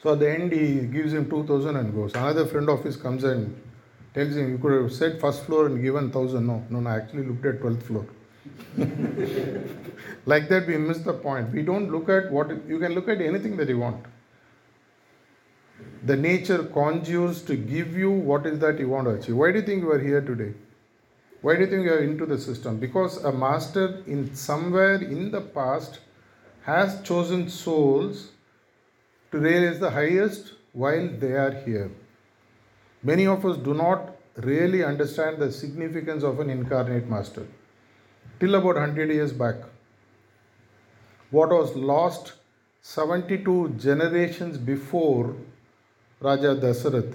So 0.00 0.12
at 0.12 0.20
the 0.20 0.30
end, 0.30 0.52
he 0.52 0.82
gives 0.82 1.12
him 1.12 1.28
2000 1.28 1.76
and 1.76 1.92
goes. 1.92 2.14
Another 2.14 2.46
friend 2.46 2.70
of 2.70 2.84
his 2.84 2.96
comes 2.96 3.24
and 3.24 3.60
tells 4.14 4.36
him, 4.36 4.50
You 4.50 4.58
could 4.58 4.82
have 4.82 4.92
said 4.92 5.20
first 5.20 5.44
floor 5.44 5.66
and 5.66 5.82
given 5.82 6.10
thousand. 6.10 6.46
No, 6.46 6.64
no, 6.70 6.80
no, 6.80 6.90
I 6.90 6.96
actually 6.96 7.26
looked 7.26 7.44
at 7.44 7.60
12th 7.60 7.82
floor. 7.82 8.06
like 10.26 10.48
that, 10.48 10.66
we 10.66 10.76
miss 10.76 10.98
the 10.98 11.12
point. 11.12 11.52
We 11.52 11.62
don't 11.62 11.90
look 11.90 12.08
at 12.08 12.30
what 12.30 12.48
you 12.68 12.78
can 12.78 12.94
look 12.94 13.08
at 13.08 13.20
anything 13.20 13.56
that 13.58 13.68
you 13.68 13.78
want 13.78 14.04
the 16.02 16.16
nature 16.16 16.64
conjures 16.64 17.42
to 17.42 17.56
give 17.56 17.96
you 17.96 18.10
what 18.10 18.46
is 18.46 18.58
that 18.60 18.78
you 18.78 18.88
want 18.88 19.06
to 19.06 19.14
achieve. 19.14 19.36
Why 19.36 19.52
do 19.52 19.58
you 19.58 19.66
think 19.66 19.82
you 19.82 19.90
are 19.90 19.98
here 19.98 20.20
today? 20.20 20.54
Why 21.42 21.54
do 21.54 21.62
you 21.62 21.66
think 21.66 21.84
you 21.84 21.92
are 21.92 22.02
into 22.02 22.26
the 22.26 22.38
system? 22.38 22.78
Because 22.78 23.22
a 23.24 23.32
master 23.32 24.02
in 24.06 24.34
somewhere 24.34 24.96
in 24.96 25.30
the 25.30 25.40
past 25.40 26.00
has 26.62 27.00
chosen 27.02 27.48
souls 27.48 28.30
to 29.32 29.38
realize 29.38 29.78
the 29.78 29.90
highest 29.90 30.54
while 30.72 31.08
they 31.08 31.32
are 31.32 31.52
here. 31.52 31.90
Many 33.02 33.26
of 33.26 33.44
us 33.46 33.56
do 33.56 33.74
not 33.74 34.16
really 34.36 34.84
understand 34.84 35.38
the 35.38 35.50
significance 35.50 36.22
of 36.22 36.40
an 36.40 36.50
incarnate 36.50 37.08
master. 37.08 37.46
Till 38.38 38.54
about 38.54 38.76
100 38.76 39.10
years 39.10 39.32
back, 39.32 39.56
what 41.30 41.50
was 41.50 41.74
lost 41.76 42.34
72 42.82 43.74
generations 43.78 44.56
before 44.56 45.36
Raja 46.20 46.54
Dasarath 46.56 47.14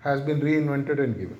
has 0.00 0.20
been 0.20 0.40
reinvented 0.40 1.02
and 1.02 1.14
given. 1.14 1.38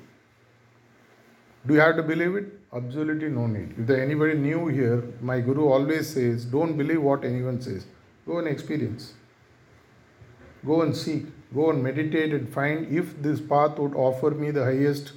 Do 1.67 1.75
you 1.75 1.81
have 1.81 1.97
to 1.97 2.03
believe 2.03 2.37
it? 2.37 2.47
Absolutely 2.73 3.29
no 3.29 3.47
need. 3.47 3.75
If 3.79 3.87
there 3.87 4.03
anybody 4.03 4.35
new 4.35 4.69
here, 4.69 5.03
my 5.21 5.41
guru 5.41 5.69
always 5.69 6.09
says, 6.09 6.45
don't 6.45 6.77
believe 6.77 7.03
what 7.03 7.25
anyone 7.25 7.61
says. 7.61 7.87
Go 8.27 8.39
and 8.39 8.49
experience. 8.49 9.15
Go 10.65 10.83
and 10.83 10.95
seek. 10.97 11.27
Go 11.55 11.71
and 11.71 11.83
meditate 11.83 12.33
and 12.33 12.49
find 12.53 12.87
if 12.95 13.21
this 13.23 13.41
path 13.41 13.79
would 13.79 13.95
offer 13.95 14.31
me 14.31 14.51
the 14.51 14.65
highest 14.65 15.13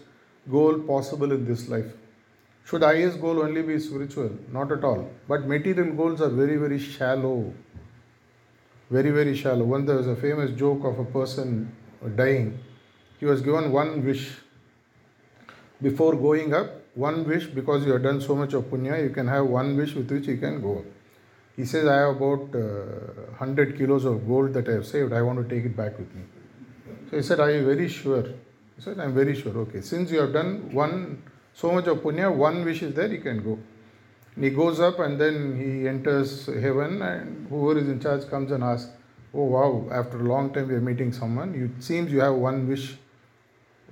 goal 0.50 0.80
possible 0.80 1.32
in 1.32 1.46
this 1.46 1.68
life. 1.68 1.92
Should 2.66 2.84
highest 2.84 3.20
goal 3.20 3.42
only 3.44 3.62
be 3.62 3.80
spiritual? 3.80 4.32
Not 4.52 4.72
at 4.72 4.84
all. 4.84 5.10
But 5.28 5.48
material 5.48 5.94
goals 5.94 6.22
are 6.22 6.30
very, 6.30 6.58
very 6.58 6.80
shallow. 6.80 7.54
Very, 8.90 9.12
very 9.12 9.36
shallow. 9.36 9.66
One 9.66 9.86
there 9.86 9.98
was 9.98 10.08
a 10.08 10.16
famous 10.16 10.52
joke 10.52 10.86
of 10.86 11.00
a 11.00 11.06
person 11.06 11.76
dying. 12.16 12.60
He 13.20 13.26
was 13.26 13.42
given 13.42 13.72
one 13.72 14.06
wish. 14.06 14.32
Before 15.82 16.16
going 16.16 16.54
up, 16.54 16.70
one 16.96 17.28
wish 17.28 17.46
because 17.48 17.86
you 17.86 17.94
have 17.94 18.04
done 18.04 18.22
so 18.22 18.36
much 18.36 18.54
of 18.54 18.66
punya, 18.66 19.02
you 19.02 19.10
can 19.10 19.28
have 19.28 19.48
one 19.48 19.76
wish 19.76 19.96
with 19.96 20.12
which 20.12 20.28
you 20.28 20.38
can 20.38 20.62
go 20.62 20.80
up. 20.80 20.86
He 21.56 21.66
says, 21.66 21.88
I 21.88 21.98
have 21.98 22.16
about 22.16 22.56
uh, 22.56 23.38
100 23.38 23.78
kilos 23.78 24.06
of 24.06 24.28
gold 24.28 24.54
that 24.54 24.70
I 24.70 24.74
have 24.74 24.86
saved. 24.86 25.14
I 25.14 25.22
want 25.22 25.48
to 25.48 25.56
take 25.56 25.66
it 25.66 25.76
back 25.76 25.98
with 25.98 26.14
me. 26.16 26.24
So 27.10 27.18
he 27.18 27.24
said, 27.24 27.40
Are 27.40 27.52
you 27.52 27.66
very 27.66 27.90
sure? 27.90 28.24
He 28.24 28.82
said, 28.82 29.00
I'm 29.00 29.14
very 29.14 29.40
sure. 29.40 29.56
Okay, 29.58 29.82
since 29.82 30.12
you 30.12 30.20
have 30.20 30.34
done 30.34 30.74
one 30.74 31.22
so 31.54 31.72
much 31.72 31.88
of 31.88 32.00
punya, 32.00 32.34
one 32.34 32.64
wish 32.64 32.82
is 32.82 32.94
there, 32.94 33.08
you 33.08 33.20
can 33.20 33.44
go. 33.44 33.60
And 34.36 34.46
he 34.46 34.50
goes 34.50 34.80
up 34.80 35.00
and 35.00 35.20
then 35.20 35.60
he 35.60 35.88
enters 35.88 36.46
heaven, 36.46 37.02
and 37.02 37.48
whoever 37.50 37.80
is 37.80 37.90
in 37.90 38.00
charge 38.00 38.28
comes 38.30 38.52
and 38.52 38.64
asks, 38.64 38.90
Oh 39.34 39.44
wow, 39.44 39.88
after 39.92 40.20
a 40.20 40.24
long 40.24 40.54
time 40.54 40.68
we 40.68 40.76
are 40.76 40.82
meeting 40.82 41.12
someone. 41.12 41.54
It 41.56 41.84
seems 41.84 42.12
you 42.12 42.20
have 42.22 42.36
one 42.36 42.68
wish. 42.68 42.98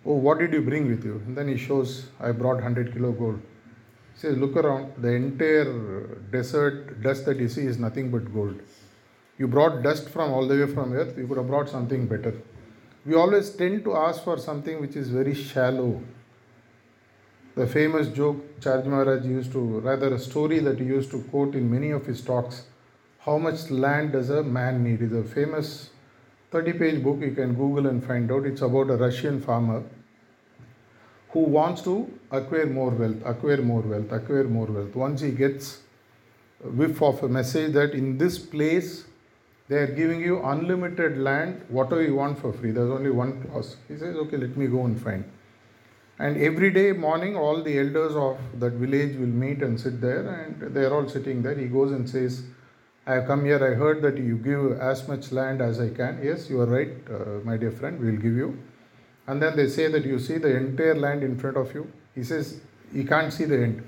Oh, 0.05 0.13
what 0.13 0.39
did 0.39 0.53
you 0.53 0.61
bring 0.61 0.87
with 0.87 1.03
you? 1.03 1.21
And 1.25 1.37
then 1.37 1.47
he 1.49 1.57
shows, 1.57 2.07
I 2.19 2.31
brought 2.31 2.55
100 2.55 2.93
kilo 2.93 3.11
gold. 3.11 3.41
Says, 4.19 4.37
Look 4.37 4.57
around, 4.57 4.93
the 4.97 5.13
entire 5.13 6.17
desert 6.29 7.01
dust 7.01 7.25
that 7.25 7.37
you 7.37 7.47
see 7.47 7.65
is 7.65 7.77
nothing 7.79 8.11
but 8.11 8.33
gold. 8.33 8.59
You 9.37 9.47
brought 9.47 9.81
dust 9.81 10.09
from 10.09 10.33
all 10.33 10.45
the 10.45 10.55
way 10.55 10.73
from 10.73 10.91
earth, 10.91 11.17
you 11.17 11.25
could 11.25 11.37
have 11.37 11.47
brought 11.47 11.69
something 11.69 12.05
better. 12.05 12.33
We 13.05 13.15
always 13.15 13.49
tend 13.49 13.85
to 13.85 13.95
ask 13.95 14.21
for 14.25 14.37
something 14.37 14.81
which 14.81 14.97
is 14.97 15.07
very 15.07 15.33
shallow, 15.33 16.01
the 17.55 17.65
famous 17.67 18.09
joke 18.09 18.59
Chariji 18.59 18.87
Maharaj 18.87 19.25
used 19.25 19.53
to, 19.53 19.59
rather 19.79 20.13
a 20.13 20.19
story 20.19 20.59
that 20.59 20.79
he 20.79 20.85
used 20.85 21.11
to 21.11 21.21
quote 21.23 21.55
in 21.55 21.71
many 21.71 21.91
of 21.91 22.05
his 22.05 22.21
talks, 22.21 22.63
How 23.19 23.37
Much 23.37 23.69
Land 23.69 24.11
Does 24.11 24.29
a 24.29 24.43
Man 24.43 24.83
Need? 24.83 25.01
is 25.01 25.13
a 25.13 25.23
famous 25.23 25.89
30 26.51 26.73
page 26.73 27.03
book 27.03 27.21
you 27.21 27.31
can 27.31 27.55
Google 27.55 27.87
and 27.87 28.05
find 28.05 28.29
out. 28.31 28.45
It's 28.45 28.61
about 28.61 28.89
a 28.89 28.97
Russian 28.97 29.41
farmer 29.41 29.83
who 31.31 31.41
wants 31.41 31.81
to 31.83 32.11
acquire 32.31 32.65
more 32.65 32.89
wealth, 32.89 33.21
acquire 33.25 33.61
more 33.61 33.81
wealth, 33.81 34.11
acquire 34.11 34.45
more 34.45 34.65
wealth. 34.65 34.95
Once 34.95 35.21
he 35.21 35.31
gets 35.31 35.79
whiff 36.63 37.01
of 37.01 37.21
a 37.23 37.29
message 37.29 37.73
that 37.73 37.93
in 37.93 38.17
this 38.17 38.37
place 38.37 39.05
they 39.67 39.77
are 39.77 39.87
giving 39.87 40.19
you 40.19 40.41
unlimited 40.43 41.19
land, 41.19 41.61
whatever 41.69 42.01
you 42.01 42.15
want 42.15 42.39
for 42.39 42.51
free. 42.51 42.71
There's 42.71 42.89
only 42.89 43.11
one 43.11 43.43
clause. 43.43 43.77
He 43.87 43.97
says, 43.97 44.15
Okay, 44.15 44.37
let 44.37 44.57
me 44.57 44.65
go 44.65 44.85
and 44.85 44.99
find. 44.99 45.23
And 46.17 46.37
every 46.37 46.71
day 46.71 46.91
morning, 46.91 47.37
all 47.37 47.63
the 47.63 47.77
elders 47.79 48.15
of 48.15 48.39
that 48.59 48.73
village 48.73 49.15
will 49.15 49.27
meet 49.27 49.61
and 49.61 49.79
sit 49.79 50.01
there, 50.01 50.27
and 50.27 50.73
they 50.75 50.83
are 50.85 50.93
all 50.93 51.07
sitting 51.07 51.43
there. 51.43 51.53
He 51.53 51.67
goes 51.67 51.91
and 51.91 52.09
says, 52.09 52.43
I 53.05 53.13
have 53.13 53.27
come 53.27 53.45
here. 53.45 53.63
I 53.63 53.75
heard 53.75 54.01
that 54.01 54.17
you 54.17 54.37
give 54.37 54.79
as 54.79 55.07
much 55.07 55.31
land 55.31 55.61
as 55.61 55.79
I 55.79 55.89
can. 55.89 56.19
Yes, 56.21 56.49
you 56.49 56.59
are 56.61 56.65
right, 56.65 56.91
uh, 57.09 57.45
my 57.45 57.55
dear 57.55 57.71
friend, 57.71 57.99
we 57.99 58.11
will 58.11 58.17
give 58.17 58.35
you. 58.35 58.57
And 59.29 59.39
then 59.43 59.55
they 59.55 59.67
say 59.67 59.87
that 59.93 60.05
you 60.11 60.17
see 60.17 60.37
the 60.39 60.53
entire 60.57 60.95
land 60.95 61.23
in 61.23 61.37
front 61.37 61.55
of 61.55 61.71
you. 61.75 61.83
He 62.15 62.23
says, 62.23 62.59
he 62.91 63.03
can't 63.03 63.31
see 63.31 63.45
the 63.45 63.59
end. 63.65 63.83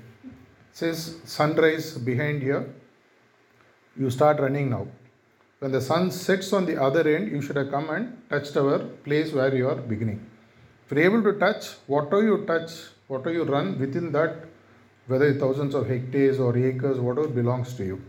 says, 0.72 1.16
sunrise 1.24 1.86
behind 1.98 2.42
here. 2.42 2.64
You 3.98 4.08
start 4.10 4.38
running 4.38 4.70
now. 4.70 4.86
When 5.58 5.72
the 5.72 5.80
sun 5.80 6.12
sets 6.12 6.52
on 6.52 6.64
the 6.64 6.80
other 6.80 7.02
end, 7.14 7.32
you 7.32 7.42
should 7.42 7.56
have 7.56 7.72
come 7.72 7.90
and 7.90 8.16
touched 8.30 8.56
our 8.56 8.78
place 9.08 9.32
where 9.32 9.52
you 9.54 9.68
are 9.68 9.80
beginning. 9.94 10.24
If 10.84 10.92
you're 10.92 11.06
able 11.10 11.24
to 11.24 11.38
touch, 11.40 11.66
whatever 11.88 12.22
you 12.22 12.46
touch, 12.46 12.70
whatever 13.08 13.32
you 13.32 13.42
run 13.42 13.78
within 13.80 14.12
that, 14.12 14.44
whether 15.08 15.34
thousands 15.34 15.74
of 15.74 15.88
hectares 15.88 16.38
or 16.38 16.56
acres, 16.56 17.00
whatever 17.00 17.26
belongs 17.26 17.74
to 17.74 17.84
you. 17.84 18.00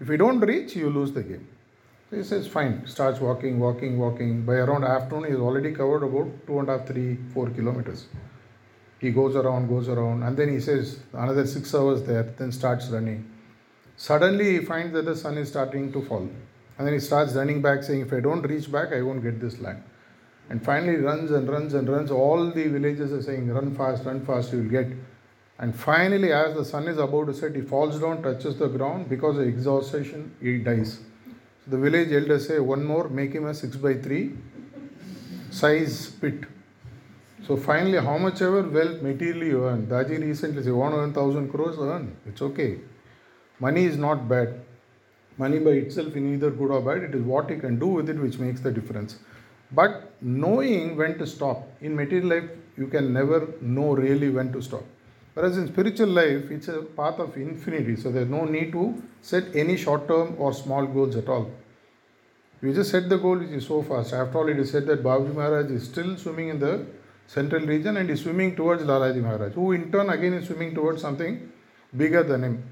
If 0.00 0.08
you 0.08 0.16
don't 0.16 0.40
reach, 0.40 0.74
you 0.74 0.90
lose 0.90 1.12
the 1.12 1.22
game. 1.22 1.46
He 2.12 2.22
says, 2.22 2.46
fine, 2.46 2.86
starts 2.86 3.20
walking, 3.20 3.58
walking, 3.58 3.98
walking. 3.98 4.42
By 4.44 4.56
around 4.56 4.84
afternoon, 4.84 5.30
he's 5.30 5.40
already 5.40 5.72
covered 5.72 6.02
about 6.02 6.46
two 6.46 6.58
and 6.58 6.68
a 6.68 6.76
half, 6.76 6.86
three, 6.86 7.16
four 7.32 7.48
kilometers. 7.48 8.06
He 8.98 9.10
goes 9.12 9.34
around, 9.34 9.68
goes 9.68 9.88
around, 9.88 10.22
and 10.22 10.36
then 10.36 10.50
he 10.50 10.60
says, 10.60 11.00
another 11.14 11.46
six 11.46 11.74
hours 11.74 12.02
there, 12.02 12.24
then 12.24 12.52
starts 12.52 12.88
running. 12.88 13.30
Suddenly, 13.96 14.58
he 14.58 14.58
finds 14.58 14.92
that 14.92 15.06
the 15.06 15.16
sun 15.16 15.38
is 15.38 15.48
starting 15.48 15.90
to 15.92 16.02
fall. 16.02 16.28
And 16.76 16.86
then 16.86 16.92
he 16.92 17.00
starts 17.00 17.32
running 17.32 17.62
back, 17.62 17.82
saying, 17.82 18.02
If 18.02 18.12
I 18.12 18.20
don't 18.20 18.42
reach 18.42 18.70
back, 18.70 18.92
I 18.92 19.00
won't 19.00 19.22
get 19.22 19.40
this 19.40 19.58
land. 19.58 19.82
And 20.50 20.62
finally 20.62 20.96
runs 20.96 21.30
and 21.30 21.48
runs 21.48 21.72
and 21.72 21.88
runs. 21.88 22.10
All 22.10 22.50
the 22.50 22.68
villagers 22.68 23.12
are 23.12 23.22
saying, 23.22 23.48
run 23.48 23.74
fast, 23.74 24.04
run 24.04 24.24
fast, 24.26 24.52
you 24.52 24.58
will 24.58 24.68
get. 24.68 24.88
And 25.58 25.74
finally, 25.74 26.32
as 26.32 26.54
the 26.54 26.64
sun 26.64 26.88
is 26.88 26.98
about 26.98 27.28
to 27.28 27.34
set, 27.34 27.54
he 27.54 27.62
falls 27.62 27.98
down, 27.98 28.22
touches 28.22 28.58
the 28.58 28.68
ground. 28.68 29.08
Because 29.08 29.38
of 29.38 29.46
exhaustion, 29.46 30.34
he 30.42 30.58
dies. 30.58 30.98
The 31.66 31.78
village 31.78 32.12
elders 32.12 32.48
say, 32.48 32.58
one 32.58 32.84
more, 32.84 33.08
make 33.08 33.32
him 33.32 33.46
a 33.46 33.54
6 33.54 33.76
by 33.76 33.94
3 33.94 34.32
size 35.50 36.10
pit. 36.20 36.44
So 37.46 37.56
finally, 37.56 37.98
how 37.98 38.18
much 38.18 38.40
ever 38.40 38.62
wealth 38.62 39.02
materially 39.02 39.48
you 39.48 39.64
earn, 39.64 39.86
Daji 39.86 40.20
recently 40.20 40.62
said, 40.62 40.70
earn 40.70 40.92
1000 41.14 41.50
crores, 41.50 41.76
earn. 41.78 42.16
It's 42.26 42.42
okay. 42.42 42.78
Money 43.60 43.84
is 43.84 43.96
not 43.96 44.28
bad. 44.28 44.60
Money 45.38 45.58
by 45.58 45.70
itself 45.70 46.14
in 46.16 46.34
either 46.34 46.50
good 46.50 46.70
or 46.70 46.80
bad. 46.80 47.02
It 47.02 47.14
is 47.14 47.22
what 47.22 47.50
you 47.50 47.58
can 47.58 47.78
do 47.78 47.86
with 47.86 48.08
it 48.08 48.18
which 48.18 48.38
makes 48.38 48.60
the 48.60 48.70
difference. 48.70 49.18
But 49.72 50.12
knowing 50.20 50.96
when 50.96 51.18
to 51.18 51.26
stop. 51.26 51.68
In 51.80 51.96
material 51.96 52.28
life, 52.28 52.50
you 52.76 52.86
can 52.86 53.12
never 53.12 53.48
know 53.60 53.92
really 53.94 54.30
when 54.30 54.52
to 54.52 54.62
stop. 54.62 54.84
Whereas 55.34 55.56
in 55.56 55.66
spiritual 55.68 56.08
life, 56.08 56.50
it's 56.50 56.68
a 56.68 56.82
path 56.82 57.18
of 57.18 57.36
infinity. 57.36 57.96
So 57.96 58.12
there's 58.12 58.28
no 58.28 58.44
need 58.44 58.72
to 58.72 59.02
set 59.22 59.44
any 59.56 59.76
short 59.76 60.06
term 60.06 60.34
or 60.38 60.52
small 60.52 60.86
goals 60.86 61.16
at 61.16 61.28
all. 61.28 61.50
You 62.60 62.72
just 62.72 62.90
set 62.90 63.08
the 63.08 63.18
goal 63.18 63.38
which 63.38 63.50
is 63.50 63.66
so 63.66 63.82
fast. 63.82 64.12
After 64.12 64.38
all, 64.38 64.48
it 64.48 64.58
is 64.58 64.70
said 64.70 64.86
that 64.86 65.02
Babuji 65.02 65.34
Maharaj 65.34 65.70
is 65.70 65.84
still 65.84 66.16
swimming 66.16 66.48
in 66.48 66.60
the 66.60 66.86
central 67.26 67.64
region 67.66 67.96
and 67.96 68.10
is 68.10 68.20
swimming 68.20 68.54
towards 68.54 68.82
Lalaji 68.82 69.22
Maharaj, 69.22 69.54
who 69.54 69.72
in 69.72 69.90
turn 69.90 70.10
again 70.10 70.34
is 70.34 70.46
swimming 70.46 70.74
towards 70.74 71.00
something 71.00 71.50
bigger 71.96 72.22
than 72.22 72.44
him. 72.44 72.62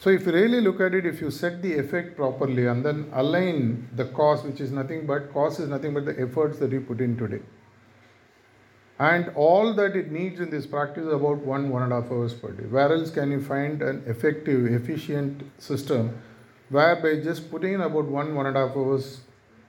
So 0.00 0.10
if 0.10 0.26
you 0.26 0.32
really 0.32 0.60
look 0.60 0.80
at 0.80 0.94
it, 0.94 1.06
if 1.06 1.20
you 1.22 1.30
set 1.30 1.62
the 1.62 1.78
effect 1.78 2.14
properly 2.14 2.66
and 2.66 2.84
then 2.84 3.10
align 3.14 3.88
the 3.96 4.04
cause, 4.04 4.44
which 4.44 4.60
is 4.60 4.70
nothing 4.70 5.06
but 5.06 5.32
cause 5.32 5.58
is 5.58 5.68
nothing 5.68 5.94
but 5.94 6.04
the 6.04 6.20
efforts 6.20 6.58
that 6.58 6.70
you 6.70 6.82
put 6.82 7.00
in 7.00 7.16
today. 7.16 7.40
And 8.98 9.30
all 9.34 9.74
that 9.74 9.96
it 9.96 10.12
needs 10.12 10.38
in 10.38 10.50
this 10.50 10.66
practice 10.66 11.04
is 11.04 11.12
about 11.12 11.38
one, 11.38 11.70
one 11.70 11.82
and 11.82 11.92
a 11.92 12.00
half 12.00 12.12
hours 12.12 12.32
per 12.32 12.52
day. 12.52 12.64
Where 12.64 12.92
else 12.92 13.10
can 13.10 13.32
you 13.32 13.42
find 13.42 13.82
an 13.82 14.04
effective, 14.06 14.66
efficient 14.66 15.42
system 15.58 16.16
whereby 16.68 17.20
just 17.20 17.50
putting 17.50 17.74
in 17.74 17.80
about 17.80 18.04
one, 18.04 18.34
one 18.34 18.46
and 18.46 18.56
a 18.56 18.68
half 18.68 18.76
hours 18.76 19.20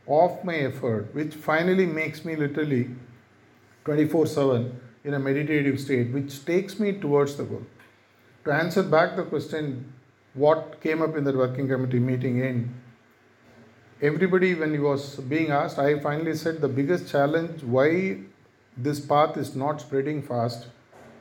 of 0.07 0.43
my 0.43 0.55
effort, 0.55 1.13
which 1.13 1.33
finally 1.33 1.85
makes 1.85 2.23
me 2.23 2.35
literally 2.35 2.89
24 3.85 4.27
7 4.27 4.81
in 5.03 5.13
a 5.15 5.19
meditative 5.19 5.79
state, 5.79 6.11
which 6.11 6.45
takes 6.45 6.79
me 6.79 6.93
towards 6.93 7.35
the 7.35 7.43
goal. 7.43 7.63
To 8.45 8.51
answer 8.51 8.83
back 8.83 9.15
the 9.15 9.23
question, 9.23 9.91
what 10.35 10.81
came 10.81 11.01
up 11.01 11.15
in 11.15 11.23
that 11.23 11.35
working 11.35 11.67
committee 11.67 11.99
meeting 11.99 12.39
in 12.39 12.73
everybody 14.01 14.53
when 14.53 14.73
he 14.73 14.79
was 14.79 15.15
being 15.33 15.51
asked 15.51 15.79
i 15.79 15.97
finally 15.99 16.35
said 16.35 16.59
the 16.59 16.67
biggest 16.67 17.09
challenge 17.09 17.63
why 17.63 18.17
this 18.77 18.99
path 18.99 19.37
is 19.37 19.55
not 19.55 19.81
spreading 19.81 20.21
fast 20.21 20.67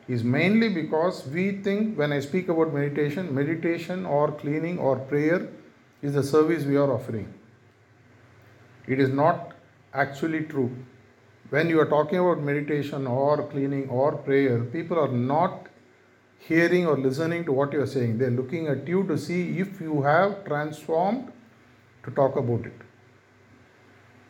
is 0.06 0.22
mainly 0.22 0.68
because 0.68 1.26
we 1.26 1.44
think 1.66 1.98
when 1.98 2.12
i 2.12 2.20
speak 2.20 2.48
about 2.48 2.72
meditation 2.74 3.34
meditation 3.34 4.04
or 4.04 4.30
cleaning 4.32 4.78
or 4.78 4.96
prayer 5.12 5.48
is 6.02 6.14
the 6.14 6.22
service 6.22 6.64
we 6.64 6.76
are 6.76 6.90
offering 6.92 7.32
it 8.86 9.00
is 9.00 9.08
not 9.08 9.52
actually 9.94 10.42
true 10.44 10.70
when 11.50 11.68
you 11.68 11.80
are 11.80 11.90
talking 11.94 12.18
about 12.18 12.42
meditation 12.42 13.06
or 13.06 13.46
cleaning 13.48 13.88
or 13.88 14.12
prayer 14.12 14.58
people 14.76 14.98
are 14.98 15.14
not 15.32 15.70
hearing 16.48 16.86
or 16.86 16.96
listening 16.98 17.44
to 17.44 17.52
what 17.52 17.72
you 17.72 17.80
are 17.80 17.86
saying. 17.86 18.18
They 18.18 18.26
are 18.26 18.30
looking 18.30 18.66
at 18.68 18.86
you 18.86 19.04
to 19.04 19.16
see 19.16 19.58
if 19.58 19.80
you 19.80 20.02
have 20.02 20.44
transformed 20.44 21.32
to 22.04 22.10
talk 22.10 22.36
about 22.36 22.66
it. 22.66 22.83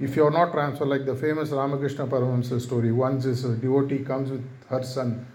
If 0.05 0.17
you 0.17 0.27
are 0.27 0.31
not 0.31 0.53
transformed, 0.53 0.91
like 0.91 1.07
the 1.07 1.15
famous 1.15 1.51
Ramakrishna 1.51 2.07
Paramahamsa 2.07 2.61
story, 2.61 2.93
once 2.93 3.25
this 3.25 3.43
devotee 3.43 4.01
comes 4.11 4.31
with 4.31 4.45
her 4.69 4.83
son 4.83 5.27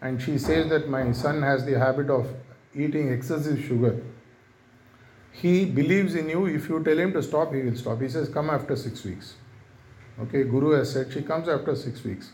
and 0.00 0.20
she 0.20 0.38
says 0.38 0.68
that 0.70 0.88
my 0.88 1.12
son 1.12 1.42
has 1.42 1.64
the 1.64 1.78
habit 1.78 2.10
of 2.10 2.28
eating 2.74 3.12
excessive 3.12 3.64
sugar. 3.64 4.02
He 5.32 5.64
believes 5.64 6.14
in 6.14 6.28
you. 6.28 6.46
If 6.46 6.68
you 6.68 6.82
tell 6.84 6.98
him 6.98 7.12
to 7.14 7.22
stop, 7.22 7.52
he 7.52 7.62
will 7.62 7.76
stop. 7.76 8.00
He 8.00 8.08
says, 8.08 8.28
Come 8.28 8.50
after 8.50 8.76
six 8.76 9.04
weeks. 9.04 9.34
Okay, 10.20 10.44
Guru 10.44 10.70
has 10.78 10.92
said 10.92 11.12
she 11.12 11.22
comes 11.22 11.48
after 11.48 11.74
six 11.74 12.04
weeks 12.04 12.30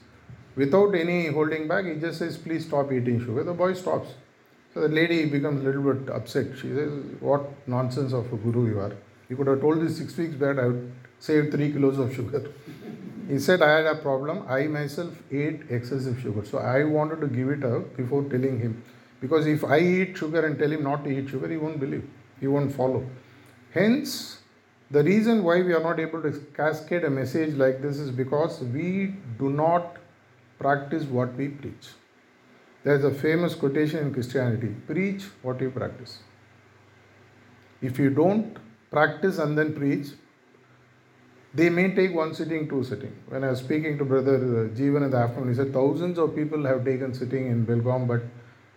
without 0.56 0.94
any 0.94 1.26
holding 1.26 1.68
back, 1.68 1.84
he 1.84 1.94
just 1.94 2.18
says, 2.18 2.36
please 2.36 2.66
stop 2.66 2.92
eating 2.92 3.20
sugar. 3.20 3.44
The 3.44 3.54
boy 3.54 3.74
stops. 3.74 4.10
So 4.74 4.80
the 4.80 4.88
lady 4.88 5.24
becomes 5.26 5.62
a 5.62 5.64
little 5.64 5.92
bit 5.92 6.14
upset. 6.14 6.56
She 6.56 6.68
says, 6.74 6.90
what 7.20 7.46
nonsense 7.66 8.12
of 8.12 8.32
a 8.32 8.36
guru 8.36 8.68
you 8.70 8.80
are. 8.80 8.92
You 9.28 9.36
could 9.36 9.46
have 9.46 9.60
told 9.60 9.80
this 9.80 9.96
six 9.98 10.16
weeks 10.16 10.34
back, 10.34 10.58
I 10.58 10.66
would 10.66 10.92
save 11.20 11.50
three 11.52 11.72
kilos 11.72 11.98
of 11.98 12.14
sugar. 12.14 12.42
he 13.28 13.38
said, 13.38 13.62
I 13.62 13.70
had 13.76 13.87
a 13.87 13.94
problem. 13.94 14.44
I 14.48 14.66
myself 14.66 15.14
ate 15.30 15.62
excessive 15.70 16.18
sugar. 16.20 16.44
So 16.44 16.59
I 16.59 16.83
wanted 16.85 17.20
to 17.20 17.28
give 17.28 17.48
it 17.50 17.62
up 17.62 17.96
before 17.96 18.24
telling 18.24 18.59
him. 18.59 18.83
Because 19.20 19.46
if 19.46 19.64
I 19.64 19.78
eat 19.78 20.16
sugar 20.16 20.44
and 20.46 20.59
tell 20.59 20.72
him 20.72 20.83
not 20.83 21.04
to 21.04 21.11
eat 21.11 21.28
sugar, 21.28 21.48
he 21.48 21.59
won't 21.59 21.78
believe, 21.78 22.09
he 22.40 22.46
won't 22.46 22.74
follow. 22.74 23.04
Hence, 23.72 24.38
the 24.90 25.04
reason 25.04 25.44
why 25.44 25.62
we 25.62 25.72
are 25.72 25.83
not 25.83 26.00
able 26.00 26.22
to 26.22 26.33
cascade 26.56 27.04
a 27.04 27.11
message 27.11 27.54
like 27.54 27.83
this 27.83 27.98
is 27.98 28.11
because 28.11 28.61
we 28.61 29.14
do 29.38 29.50
not 29.50 29.98
practice 30.59 31.04
what 31.04 31.35
we 31.35 31.48
preach. 31.48 31.90
There's 32.83 33.04
a 33.04 33.11
famous 33.11 33.54
quotation 33.54 34.06
in 34.06 34.12
Christianity 34.12 34.74
preach 34.87 35.24
what 35.42 35.61
you 35.61 35.70
practice. 35.70 36.20
If 37.83 37.98
you 37.98 38.11
don't 38.11 38.56
practice 38.90 39.38
and 39.38 39.56
then 39.56 39.74
preach, 39.74 40.09
they 41.52 41.68
may 41.68 41.92
take 41.94 42.14
one 42.14 42.32
sitting, 42.34 42.68
two 42.68 42.84
sitting. 42.84 43.12
When 43.28 43.42
I 43.42 43.50
was 43.50 43.58
speaking 43.58 43.98
to 43.98 44.04
Brother 44.04 44.36
uh, 44.36 44.68
Jeevan 44.76 45.04
in 45.04 45.10
the 45.10 45.16
afternoon, 45.16 45.48
he 45.48 45.54
said 45.56 45.72
thousands 45.72 46.18
of 46.18 46.34
people 46.34 46.64
have 46.64 46.84
taken 46.84 47.12
sitting 47.12 47.46
in 47.46 47.66
Belgaum, 47.66 48.06
but 48.06 48.22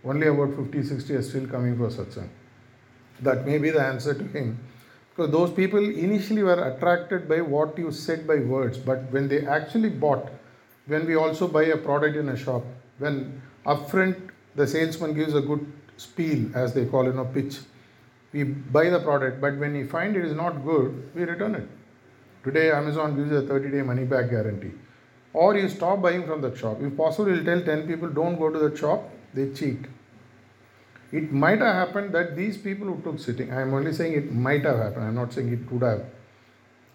only 0.04 0.28
about 0.28 0.56
50, 0.56 0.84
60 0.84 1.14
are 1.14 1.22
still 1.22 1.48
coming 1.48 1.78
for 1.78 1.90
satsang. 1.90 2.30
That 3.22 3.46
may 3.46 3.60
be 3.60 3.70
the 3.70 3.82
answer 3.82 4.14
to 4.14 4.24
him. 4.24 4.60
Because 5.16 5.32
those 5.32 5.52
people 5.52 5.78
initially 5.78 6.42
were 6.42 6.74
attracted 6.74 7.30
by 7.30 7.42
what 7.42 7.78
you 7.78 7.92
said 7.92 8.26
by 8.26 8.38
words, 8.38 8.80
but 8.80 9.04
when 9.12 9.28
they 9.28 9.46
actually 9.46 9.90
bought, 9.90 10.32
when 10.88 11.06
we 11.06 11.16
also 11.16 11.48
buy 11.48 11.66
a 11.66 11.78
product 11.78 12.18
in 12.18 12.30
a 12.30 12.36
shop, 12.36 12.64
when 12.98 13.40
upfront 13.68 14.32
the 14.56 14.66
salesman 14.66 15.14
gives 15.14 15.36
a 15.36 15.42
good 15.42 15.72
spiel, 15.98 16.50
as 16.58 16.74
they 16.74 16.86
call 16.86 17.08
it, 17.08 17.16
a 17.16 17.26
pitch, 17.26 17.60
we 18.32 18.44
buy 18.44 18.90
the 18.90 19.00
product, 19.00 19.40
but 19.40 19.56
when 19.58 19.74
we 19.74 19.84
find 19.84 20.16
it 20.16 20.26
is 20.26 20.34
not 20.34 20.66
good, 20.66 21.12
we 21.14 21.24
return 21.24 21.54
it. 21.54 21.68
Today, 22.44 22.72
Amazon 22.72 23.16
gives 23.16 23.32
a 23.32 23.42
30 23.48 23.72
day 23.72 23.82
money 23.82 24.04
back 24.04 24.30
guarantee. 24.30 24.72
Or 25.34 25.56
you 25.58 25.70
stop 25.70 26.02
buying 26.02 26.26
from 26.28 26.42
the 26.42 26.56
shop. 26.56 26.78
If 26.82 26.96
possible, 26.96 27.34
you'll 27.34 27.46
tell 27.46 27.62
10 27.62 27.88
people 27.88 28.10
don't 28.10 28.38
go 28.38 28.50
to 28.50 28.60
the 28.60 28.76
shop, 28.76 29.10
they 29.34 29.52
cheat. 29.54 29.86
It 31.12 31.32
might 31.32 31.60
have 31.60 31.76
happened 31.76 32.14
that 32.14 32.36
these 32.36 32.58
people 32.58 32.88
who 32.88 33.02
took 33.02 33.20
sitting, 33.20 33.54
I'm 33.54 33.74
only 33.74 33.94
saying 33.94 34.14
it 34.14 34.32
might 34.34 34.66
have 34.66 34.78
happened, 34.78 35.06
I'm 35.06 35.16
not 35.16 35.32
saying 35.32 35.54
it 35.54 35.72
would 35.72 35.84
have. 35.84 36.06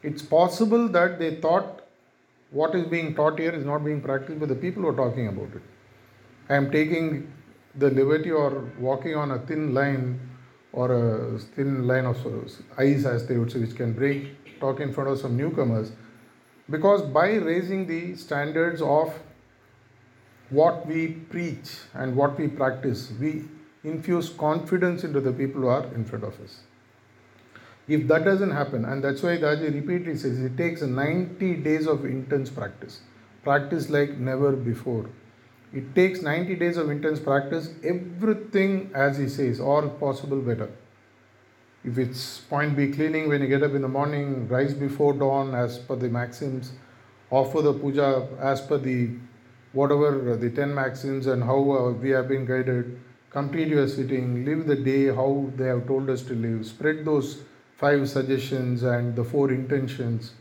It's 0.02 0.22
possible 0.22 0.88
that 0.88 1.18
they 1.18 1.37
thought 1.37 1.82
what 2.50 2.74
is 2.74 2.87
being 2.87 3.14
taught 3.14 3.38
here 3.38 3.52
is 3.52 3.64
not 3.64 3.84
being 3.84 4.00
practiced 4.00 4.40
by 4.40 4.46
the 4.46 4.54
people 4.54 4.82
who 4.82 4.88
are 4.88 4.96
talking 4.96 5.28
about 5.28 5.54
it. 5.54 5.62
I 6.48 6.56
am 6.56 6.70
taking 6.70 7.32
the 7.74 7.90
liberty 7.90 8.30
or 8.30 8.70
walking 8.78 9.14
on 9.14 9.30
a 9.30 9.38
thin 9.38 9.74
line 9.74 10.20
or 10.72 10.92
a 10.92 11.38
thin 11.38 11.87
line 11.87 12.06
of 12.06 12.24
uh, 12.26 12.30
ice, 12.76 13.04
as 13.04 13.26
they 13.26 13.37
would 13.37 13.52
say, 13.52 13.58
which 13.58 13.74
can 13.74 13.92
break, 13.92 14.34
talk 14.60 14.80
in 14.80 14.92
front 14.92 15.10
of 15.10 15.18
some 15.18 15.36
newcomers. 15.36 15.92
Because 16.70 17.02
by 17.02 17.34
raising 17.34 17.86
the 17.86 18.14
standards 18.14 18.82
of 18.82 19.14
what 20.50 20.86
we 20.86 21.08
preach 21.08 21.76
and 21.94 22.16
what 22.16 22.38
we 22.38 22.48
practice, 22.48 23.12
we 23.20 23.44
infuse 23.84 24.28
confidence 24.28 25.04
into 25.04 25.20
the 25.20 25.32
people 25.32 25.62
who 25.62 25.68
are 25.68 25.84
in 25.94 26.04
front 26.04 26.24
of 26.24 26.38
us. 26.40 26.60
If 27.86 28.06
that 28.08 28.24
doesn't 28.24 28.50
happen, 28.50 28.84
and 28.84 29.02
that's 29.02 29.22
why 29.22 29.38
Daji 29.38 29.72
repeatedly 29.72 30.16
says 30.16 30.38
it 30.38 30.56
takes 30.58 30.82
90 30.82 31.56
days 31.56 31.86
of 31.86 32.04
intense 32.04 32.50
practice, 32.50 33.00
practice 33.42 33.88
like 33.88 34.18
never 34.18 34.52
before. 34.52 35.08
It 35.72 35.94
takes 35.94 36.20
90 36.22 36.56
days 36.56 36.76
of 36.76 36.90
intense 36.90 37.20
practice, 37.20 37.70
everything 37.82 38.90
as 38.94 39.16
he 39.16 39.28
says, 39.28 39.60
or 39.60 39.88
possible 39.88 40.40
better. 40.40 40.70
If 41.84 41.96
it's 41.96 42.38
point 42.38 42.76
B 42.76 42.88
cleaning 42.92 43.28
when 43.28 43.40
you 43.40 43.48
get 43.48 43.62
up 43.62 43.72
in 43.72 43.82
the 43.82 43.88
morning, 43.88 44.48
rise 44.48 44.74
before 44.74 45.12
dawn 45.12 45.54
as 45.54 45.78
per 45.78 45.96
the 45.96 46.08
maxims, 46.08 46.72
offer 47.30 47.62
the 47.62 47.72
puja 47.72 48.26
as 48.40 48.60
per 48.60 48.78
the 48.78 49.10
whatever 49.72 50.36
the 50.36 50.50
10 50.50 50.74
maxims 50.74 51.26
and 51.26 51.42
how 51.42 51.58
uh, 51.70 51.92
we 51.92 52.10
have 52.10 52.28
been 52.28 52.44
guided. 52.46 52.98
Complete 53.30 53.68
your 53.68 53.86
sitting, 53.86 54.44
live 54.44 54.66
the 54.66 54.74
day 54.74 55.06
how 55.06 55.50
they 55.56 55.66
have 55.66 55.86
told 55.86 56.08
us 56.10 56.22
to 56.22 56.34
live, 56.34 56.66
spread 56.66 57.04
those 57.04 57.42
five 57.76 58.08
suggestions 58.08 58.82
and 58.82 59.14
the 59.14 59.22
four 59.22 59.52
intentions. 59.52 60.32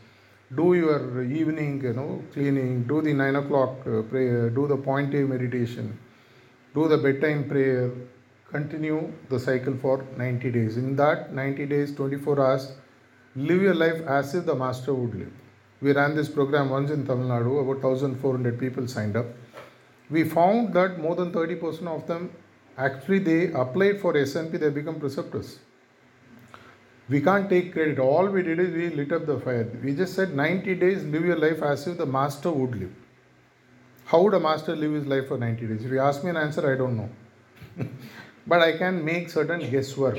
Do 0.56 0.74
your 0.74 1.22
evening, 1.22 1.82
you 1.82 1.92
know, 1.92 2.22
cleaning, 2.32 2.84
do 2.84 3.02
the 3.02 3.12
nine 3.12 3.36
o'clock 3.36 3.86
uh, 3.86 4.02
prayer, 4.02 4.48
do 4.48 4.66
the 4.66 4.76
point 4.76 5.14
A 5.14 5.18
meditation, 5.18 5.98
do 6.74 6.88
the 6.88 6.96
bedtime 6.96 7.46
prayer, 7.48 7.92
continue 8.50 9.12
the 9.28 9.38
cycle 9.38 9.76
for 9.76 10.04
90 10.16 10.50
days. 10.50 10.76
In 10.76 10.96
that 10.96 11.32
90 11.32 11.66
days, 11.66 11.94
24 11.94 12.40
hours, 12.40 12.72
live 13.36 13.62
your 13.62 13.74
life 13.74 14.00
as 14.06 14.34
if 14.34 14.46
the 14.46 14.54
master 14.54 14.94
would 14.94 15.14
live. 15.14 15.32
We 15.80 15.92
ran 15.92 16.16
this 16.16 16.28
program 16.28 16.70
once 16.70 16.90
in 16.90 17.06
Tamil 17.06 17.28
Nadu, 17.28 17.60
about 17.60 17.82
1400 17.82 18.58
people 18.58 18.88
signed 18.88 19.16
up. 19.16 19.26
We 20.10 20.24
found 20.24 20.74
that 20.74 20.98
more 20.98 21.14
than 21.14 21.30
30% 21.32 21.86
of 21.86 22.06
them 22.06 22.30
Actually, 22.78 23.18
they 23.18 23.52
applied 23.52 24.00
for 24.00 24.12
SNP, 24.12 24.60
they 24.60 24.70
become 24.70 25.00
preceptors. 25.00 25.58
We 27.08 27.20
can't 27.20 27.50
take 27.50 27.72
credit. 27.72 27.98
All 27.98 28.26
we 28.28 28.42
did 28.42 28.60
is 28.60 28.72
we 28.72 28.90
lit 28.90 29.12
up 29.12 29.26
the 29.26 29.40
fire. 29.40 29.68
We 29.82 29.94
just 29.94 30.14
said 30.14 30.34
90 30.34 30.76
days, 30.76 31.02
live 31.04 31.24
your 31.24 31.36
life 31.36 31.60
as 31.62 31.86
if 31.88 31.98
the 31.98 32.06
master 32.06 32.52
would 32.52 32.78
live. 32.78 32.92
How 34.04 34.22
would 34.22 34.34
a 34.34 34.40
master 34.40 34.76
live 34.76 34.92
his 34.92 35.06
life 35.06 35.26
for 35.26 35.36
90 35.38 35.66
days? 35.66 35.84
If 35.84 35.90
you 35.90 35.98
ask 35.98 36.22
me 36.22 36.30
an 36.30 36.36
answer, 36.36 36.72
I 36.72 36.76
don't 36.76 36.96
know. 36.96 37.08
but 38.48 38.62
I 38.62 38.76
can 38.78 39.04
make 39.04 39.28
certain 39.30 39.70
guesswork. 39.70 40.18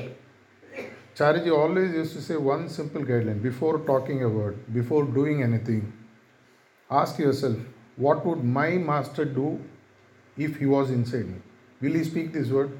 Chariji 1.16 1.50
always 1.54 1.92
used 1.92 2.14
to 2.14 2.22
say 2.22 2.36
one 2.36 2.68
simple 2.68 3.02
guideline 3.02 3.42
before 3.42 3.78
talking 3.80 4.22
a 4.22 4.28
word, 4.28 4.58
before 4.72 5.04
doing 5.04 5.42
anything, 5.42 5.92
ask 6.90 7.18
yourself, 7.18 7.56
what 7.96 8.24
would 8.24 8.44
my 8.44 8.70
master 8.90 9.24
do 9.24 9.60
if 10.36 10.56
he 10.56 10.66
was 10.66 10.90
inside 10.90 11.26
me? 11.26 11.40
Will 11.80 11.92
he 11.92 12.04
speak 12.04 12.32
this 12.32 12.48
word? 12.48 12.70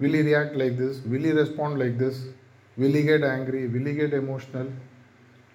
Will 0.00 0.12
he 0.12 0.22
react 0.22 0.56
like 0.56 0.76
this? 0.76 1.00
Will 1.04 1.22
he 1.22 1.30
respond 1.30 1.78
like 1.78 1.96
this? 1.98 2.26
Will 2.76 2.92
he 2.92 3.02
get 3.02 3.22
angry? 3.22 3.66
Will 3.68 3.86
he 3.86 3.94
get 3.94 4.12
emotional? 4.12 4.68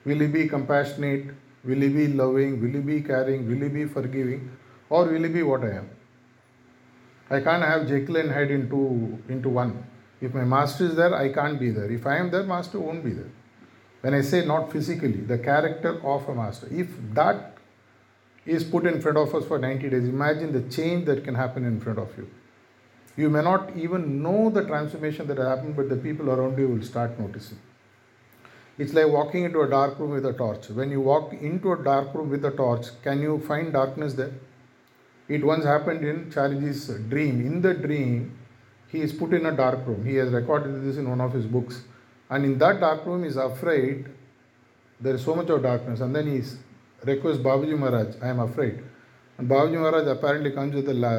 Will 0.06 0.20
he 0.20 0.28
be 0.28 0.48
compassionate? 0.48 1.28
Will 1.64 1.80
he 1.80 1.90
be 1.90 2.08
loving? 2.08 2.62
Will 2.62 2.72
he 2.72 2.80
be 2.80 3.02
caring? 3.02 3.48
Will 3.48 3.62
he 3.68 3.70
be 3.70 3.86
forgiving? 3.86 4.50
Or 4.90 5.06
will 5.06 5.24
he 5.24 5.30
be 5.30 5.44
what 5.44 5.64
I 5.64 5.78
am? 5.78 5.90
I 7.34 7.42
can't 7.42 7.64
have 7.64 7.88
Jekyll 7.88 8.18
and 8.18 8.32
Hyde 8.32 8.52
into, 8.52 9.20
into 9.28 9.50
one. 9.50 9.86
If 10.22 10.34
my 10.34 10.44
master 10.44 10.86
is 10.86 10.96
there, 10.96 11.14
I 11.16 11.34
can't 11.34 11.60
be 11.60 11.72
there. 11.72 11.92
If 11.92 12.06
I 12.06 12.18
am 12.18 12.30
there, 12.30 12.44
master 12.44 12.80
won't 12.80 13.04
be 13.04 13.12
there. 13.12 13.32
When 14.02 14.14
I 14.14 14.22
say 14.22 14.46
not 14.46 14.72
physically, 14.72 15.22
the 15.22 15.38
character 15.38 16.00
of 16.06 16.28
a 16.30 16.36
master, 16.36 16.68
if 16.72 16.88
that 17.14 17.58
is 18.46 18.64
put 18.64 18.86
in 18.86 19.02
front 19.02 19.18
of 19.18 19.34
us 19.34 19.46
for 19.46 19.58
90 19.58 19.90
days, 19.90 20.08
imagine 20.08 20.52
the 20.52 20.62
change 20.70 21.06
that 21.06 21.24
can 21.24 21.36
happen 21.36 21.66
in 21.66 21.80
front 21.80 22.00
of 22.00 22.16
you. 22.18 22.30
You 23.16 23.30
may 23.30 23.42
not 23.42 23.76
even 23.76 24.22
know 24.22 24.50
the 24.50 24.64
transformation 24.64 25.28
that 25.28 25.38
happened, 25.38 25.76
but 25.76 25.90
the 25.90 25.96
people 25.96 26.30
around 26.30 26.58
you 26.58 26.68
will 26.68 26.84
start 26.84 27.20
noticing. 27.20 27.60
It's 28.78 28.94
like 28.94 29.08
walking 29.08 29.44
into 29.44 29.62
a 29.62 29.70
dark 29.70 30.00
room 30.00 30.12
with 30.12 30.26
a 30.26 30.34
torch. 30.34 30.70
When 30.70 30.90
you 30.90 31.02
walk 31.02 31.34
into 31.34 31.74
a 31.74 31.84
dark 31.84 32.14
room 32.14 32.30
with 32.30 32.44
a 32.44 32.52
torch, 32.52 32.88
can 33.04 33.22
you 33.22 33.40
find 33.48 33.72
darkness 33.72 34.14
there? 34.16 34.34
It 35.36 35.44
once 35.44 35.66
happened 35.66 36.06
in 36.06 36.18
Chariji's 36.34 36.88
dream. 37.10 37.46
In 37.50 37.62
the 37.62 37.74
dream, 37.74 38.38
he 38.90 39.02
is 39.02 39.12
put 39.12 39.34
in 39.34 39.48
a 39.48 39.52
dark 39.52 39.88
room. 39.88 40.06
He 40.06 40.16
has 40.16 40.30
recorded 40.30 40.84
this 40.86 40.98
in 40.98 41.10
one 41.10 41.22
of 41.22 41.34
his 41.34 41.46
books. 41.46 41.84
And 42.30 42.46
in 42.46 42.58
that 42.60 42.80
dark 42.80 43.06
room, 43.08 43.24
he 43.24 43.30
is 43.30 43.38
afraid 43.38 44.10
there 45.00 45.16
is 45.16 45.24
so 45.24 45.36
much 45.36 45.50
of 45.50 45.64
darkness. 45.64 46.02
And 46.02 46.16
then 46.16 46.28
he 46.28 46.42
requests 47.04 47.40
Babuji 47.40 47.78
Maharaj, 47.78 48.16
I 48.22 48.28
am 48.28 48.42
afraid. 48.42 48.84
And 49.40 49.50
Babuji 49.50 49.80
Maharaj 49.82 50.08
apparently 50.08 50.52
comes 50.52 50.76
with 50.76 50.88
a 50.90 50.94
la, 50.94 51.10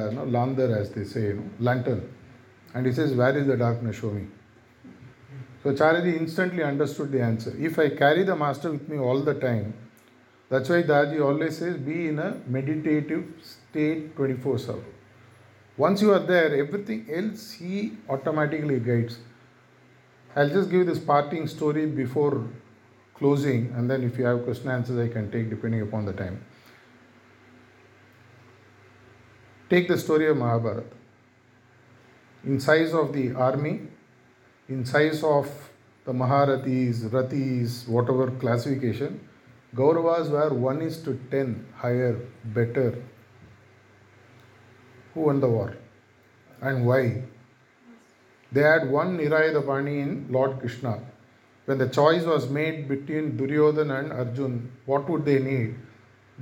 as 0.82 0.90
they 0.92 1.04
say, 1.04 1.22
you 1.22 1.34
know, 1.34 1.50
lantern. 1.58 2.08
And 2.74 2.86
he 2.86 2.92
says, 2.92 3.12
Where 3.14 3.36
is 3.36 3.48
the 3.48 3.56
darkness? 3.56 3.96
Show 3.96 4.10
me. 4.10 4.26
So 5.64 5.72
Chariji 5.72 6.16
instantly 6.18 6.62
understood 6.62 7.10
the 7.10 7.22
answer. 7.22 7.52
If 7.58 7.78
I 7.78 7.88
carry 7.88 8.22
the 8.22 8.36
master 8.36 8.70
with 8.70 8.88
me 8.88 8.98
all 8.98 9.20
the 9.22 9.34
time, 9.34 9.74
that's 10.50 10.68
why 10.68 10.82
Daji 10.82 11.24
always 11.24 11.58
says, 11.58 11.78
be 11.78 12.08
in 12.08 12.18
a 12.18 12.36
meditative 12.46 13.24
state 13.74 14.16
24 14.16 14.58
7. 14.58 14.84
Once 15.76 16.00
you 16.00 16.12
are 16.16 16.24
there, 16.32 16.54
everything 16.64 17.06
else 17.20 17.50
he 17.60 17.78
automatically 18.08 18.78
guides. 18.88 19.18
I'll 20.36 20.48
just 20.48 20.70
give 20.70 20.86
this 20.86 20.98
parting 20.98 21.48
story 21.48 21.86
before 21.86 22.46
closing, 23.14 23.72
and 23.76 23.90
then 23.90 24.04
if 24.04 24.18
you 24.18 24.24
have 24.24 24.44
question 24.44 24.70
answers, 24.70 24.98
I 25.04 25.12
can 25.12 25.30
take 25.32 25.50
depending 25.50 25.82
upon 25.82 26.04
the 26.04 26.12
time. 26.12 26.44
Take 29.70 29.88
the 29.88 29.98
story 29.98 30.28
of 30.28 30.36
Mahabharata. 30.36 30.84
In 32.44 32.60
size 32.60 32.92
of 32.94 33.12
the 33.12 33.32
army, 33.34 33.80
in 34.68 34.84
size 34.84 35.24
of 35.24 35.48
the 36.04 36.12
Maharathis, 36.12 37.08
Rathis, 37.16 37.88
whatever 37.88 38.30
classification, 38.44 39.18
Kauravas 39.74 40.30
were 40.30 40.54
1 40.54 40.82
is 40.82 41.02
to 41.02 41.18
10 41.30 41.66
higher, 41.76 42.14
better. 42.44 43.02
Who 45.14 45.22
won 45.22 45.40
the 45.40 45.48
war? 45.48 45.76
And 46.60 46.86
why? 46.86 47.22
They 48.52 48.62
had 48.62 48.90
one 48.90 49.18
Nirayadapani 49.18 50.02
in 50.02 50.26
Lord 50.30 50.60
Krishna. 50.60 51.00
When 51.66 51.78
the 51.78 51.88
choice 51.88 52.24
was 52.24 52.48
made 52.48 52.88
between 52.88 53.38
Duryodhan 53.38 53.90
and 53.98 54.12
Arjun, 54.12 54.70
what 54.86 55.08
would 55.08 55.24
they 55.24 55.38
need? 55.38 55.76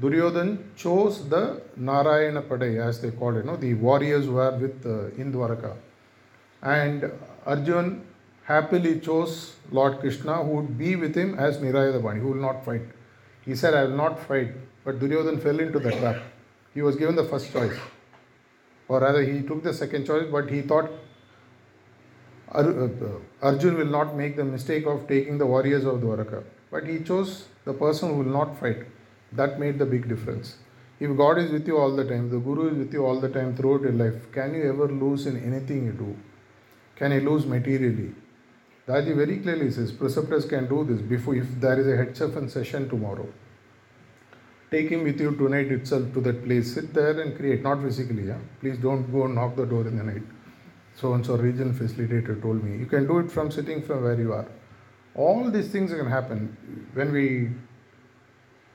Duryodhan 0.01 0.75
chose 0.75 1.29
the 1.29 1.63
Narayana 1.77 2.43
Padai, 2.43 2.81
as 2.87 3.01
they 3.01 3.11
called 3.11 3.37
it, 3.37 3.45
you 3.45 3.51
know, 3.51 3.57
the 3.57 3.75
warriors 3.75 4.25
who 4.25 4.33
were 4.33 4.51
with 4.57 4.87
uh, 4.87 5.75
And 6.63 7.13
Arjun 7.47 8.05
happily 8.45 9.01
chose 9.01 9.55
Lord 9.71 10.01
Krishna 10.01 10.43
who 10.43 10.51
would 10.57 10.79
be 10.79 10.97
with 10.97 11.15
him 11.15 11.39
as 11.39 11.59
Nirayadabani, 11.59 12.21
who 12.21 12.29
will 12.29 12.43
not 12.49 12.65
fight. 12.65 12.83
He 13.45 13.55
said, 13.55 13.75
I 13.75 13.85
will 13.85 13.97
not 13.97 14.21
fight. 14.27 14.53
But 14.85 14.99
Duryodhan 14.99 15.41
fell 15.41 15.61
into 15.61 15.79
the 15.79 15.93
trap. 15.93 16.23
He 16.75 16.83
was 16.83 16.97
given 16.97 17.15
the 17.15 17.25
first 17.25 17.53
choice. 17.53 17.79
Or 18.93 19.01
rather, 19.01 19.23
he 19.23 19.41
took 19.49 19.63
the 19.63 19.73
second 19.73 20.07
choice, 20.07 20.27
but 20.31 20.51
he 20.51 20.61
thought 20.61 20.91
uh, 22.55 22.89
Arjun 23.41 23.79
will 23.79 23.93
not 23.99 24.15
make 24.15 24.37
the 24.37 24.45
mistake 24.45 24.87
of 24.87 25.07
taking 25.09 25.39
the 25.39 25.47
warriors 25.47 25.87
of 25.87 26.01
Dwaraka. 26.03 26.43
But 26.71 26.87
he 26.87 26.99
chose 27.11 27.47
the 27.65 27.73
person 27.73 28.11
who 28.11 28.17
will 28.17 28.35
not 28.39 28.59
fight. 28.61 28.83
That 29.33 29.59
made 29.59 29.79
the 29.79 29.87
big 29.87 30.09
difference. 30.11 30.57
If 31.01 31.17
God 31.17 31.39
is 31.39 31.51
with 31.51 31.67
you 31.67 31.79
all 31.79 31.97
the 31.97 32.05
time, 32.05 32.29
the 32.29 32.39
Guru 32.39 32.69
is 32.73 32.77
with 32.77 32.93
you 32.93 33.07
all 33.07 33.19
the 33.19 33.31
time 33.31 33.57
throughout 33.57 33.81
your 33.81 33.93
life, 33.93 34.31
can 34.31 34.53
you 34.55 34.69
ever 34.73 34.89
lose 34.89 35.27
in 35.27 35.43
anything 35.43 35.87
you 35.87 35.93
do? 35.93 36.15
Can 36.97 37.13
you 37.13 37.21
lose 37.21 37.47
materially? 37.47 38.11
Daji 38.87 39.17
very 39.17 39.39
clearly 39.39 39.71
says 39.71 39.91
preceptors 39.91 40.45
can 40.45 40.69
do 40.69 40.85
this 40.85 41.01
before 41.01 41.35
if 41.37 41.47
there 41.61 41.81
is 41.81 41.87
a 41.87 41.97
head 41.97 42.51
session 42.51 42.91
tomorrow. 42.91 43.27
Take 44.73 44.89
him 44.89 45.05
with 45.05 45.21
you 45.21 45.37
tonight 45.37 45.71
itself 45.71 46.13
to 46.15 46.21
that 46.23 46.45
place. 46.45 46.75
Sit 46.75 46.95
there 46.95 47.21
and 47.21 47.37
create, 47.37 47.63
not 47.63 47.83
physically. 47.83 48.29
Yeah? 48.29 48.39
Please 48.61 48.79
don't 48.79 49.11
go 49.13 49.27
and 49.27 49.35
knock 49.35 49.55
the 49.55 49.67
door 49.67 49.87
in 49.87 49.99
the 49.99 50.03
night. 50.03 50.23
So 50.97 51.13
and 51.13 51.25
so 51.25 51.37
regional 51.37 51.75
facilitator 51.75 52.41
told 52.41 52.65
me. 52.65 52.79
You 52.79 52.87
can 52.87 53.07
do 53.07 53.19
it 53.19 53.31
from 53.31 53.51
sitting 53.51 53.83
from 53.83 54.03
where 54.03 54.19
you 54.19 54.33
are. 54.33 54.47
All 55.15 55.51
these 55.51 55.69
things 55.69 55.93
can 55.93 56.09
happen 56.09 56.57
when 56.95 57.13
we 57.13 57.51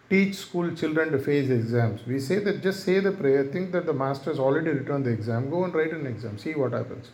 teach 0.10 0.36
school 0.36 0.74
children 0.76 1.12
to 1.12 1.20
face 1.20 1.50
exams. 1.50 2.06
We 2.06 2.20
say 2.20 2.40
that 2.40 2.62
just 2.62 2.84
say 2.84 3.00
the 3.00 3.12
prayer, 3.12 3.44
think 3.46 3.72
that 3.72 3.86
the 3.86 3.94
master 3.94 4.30
has 4.30 4.40
already 4.40 4.70
written 4.70 5.04
the 5.04 5.10
exam, 5.10 5.50
go 5.50 5.64
and 5.64 5.74
write 5.74 5.92
an 5.92 6.06
exam, 6.06 6.38
see 6.38 6.54
what 6.54 6.74
happens. 6.74 7.12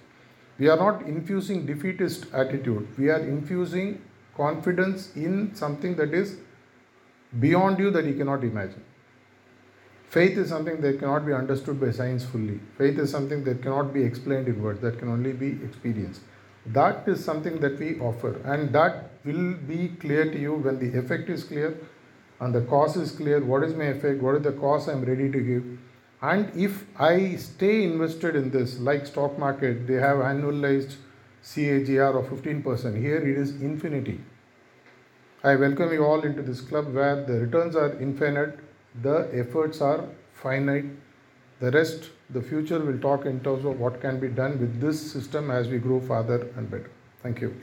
We 0.60 0.68
are 0.68 0.78
not 0.78 1.04
infusing 1.04 1.66
defeatist 1.66 2.26
attitude, 2.34 2.88
we 2.98 3.10
are 3.10 3.20
infusing 3.20 4.02
confidence 4.36 5.16
in 5.16 5.56
something 5.56 5.96
that 5.96 6.14
is 6.14 6.38
beyond 7.40 7.80
you 7.80 7.92
that 7.92 8.06
you 8.06 8.14
cannot 8.14 8.44
imagine. 8.44 8.84
Faith 10.10 10.38
is 10.38 10.50
something 10.50 10.80
that 10.82 11.00
cannot 11.00 11.26
be 11.26 11.34
understood 11.34 11.80
by 11.82 11.92
science 11.92 12.24
fully. 12.24 12.60
Faith 12.78 13.00
is 13.00 13.10
something 13.10 13.44
that 13.44 13.64
cannot 13.64 13.94
be 13.94 14.04
explained 14.04 14.48
in 14.48 14.62
words, 14.62 14.80
that 14.82 15.00
can 15.00 15.10
only 15.10 15.34
be 15.34 15.52
experienced. 15.64 16.22
That 16.68 17.08
is 17.08 17.24
something 17.24 17.60
that 17.62 17.80
we 17.80 18.00
offer, 18.00 18.40
and 18.46 18.72
that 18.74 19.10
will 19.26 19.54
be 19.54 19.90
clear 20.00 20.32
to 20.32 20.40
you 20.40 20.54
when 20.54 20.80
the 20.80 20.98
effect 20.98 21.30
is 21.30 21.44
clear 21.44 21.78
and 22.40 22.54
the 22.54 22.62
cause 22.62 22.98
is 22.98 23.12
clear 23.12 23.40
what 23.44 23.64
is 23.64 23.74
my 23.82 23.86
effect 23.86 24.22
what 24.22 24.36
is 24.36 24.44
the 24.44 24.52
cost 24.64 24.90
i'm 24.90 25.04
ready 25.10 25.32
to 25.36 25.42
give 25.50 25.64
and 26.32 26.52
if 26.68 26.84
i 27.08 27.36
stay 27.36 27.84
invested 27.84 28.36
in 28.36 28.50
this 28.56 28.80
like 28.80 29.06
stock 29.12 29.38
market 29.44 29.88
they 29.88 30.00
have 30.06 30.18
annualized 30.32 30.96
cagr 31.52 32.20
of 32.20 32.30
15% 32.34 33.00
here 33.06 33.18
it 33.32 33.38
is 33.46 33.56
infinity 33.70 34.20
i 35.52 35.54
welcome 35.56 35.92
you 35.92 36.04
all 36.06 36.22
into 36.28 36.42
this 36.42 36.62
club 36.62 36.94
where 36.94 37.16
the 37.30 37.34
returns 37.34 37.76
are 37.76 37.90
infinite 38.00 38.60
the 39.08 39.16
efforts 39.42 39.82
are 39.82 40.06
finite 40.42 40.86
the 41.60 41.72
rest 41.72 42.12
the 42.30 42.42
future 42.42 42.80
will 42.80 43.00
talk 43.00 43.26
in 43.26 43.42
terms 43.42 43.66
of 43.66 43.78
what 43.80 44.00
can 44.00 44.22
be 44.22 44.30
done 44.30 44.58
with 44.60 44.80
this 44.80 45.02
system 45.12 45.52
as 45.52 45.68
we 45.68 45.78
grow 45.78 46.00
farther 46.00 46.48
and 46.56 46.72
better. 46.72 46.90
Thank 47.22 47.42
you 47.42 47.54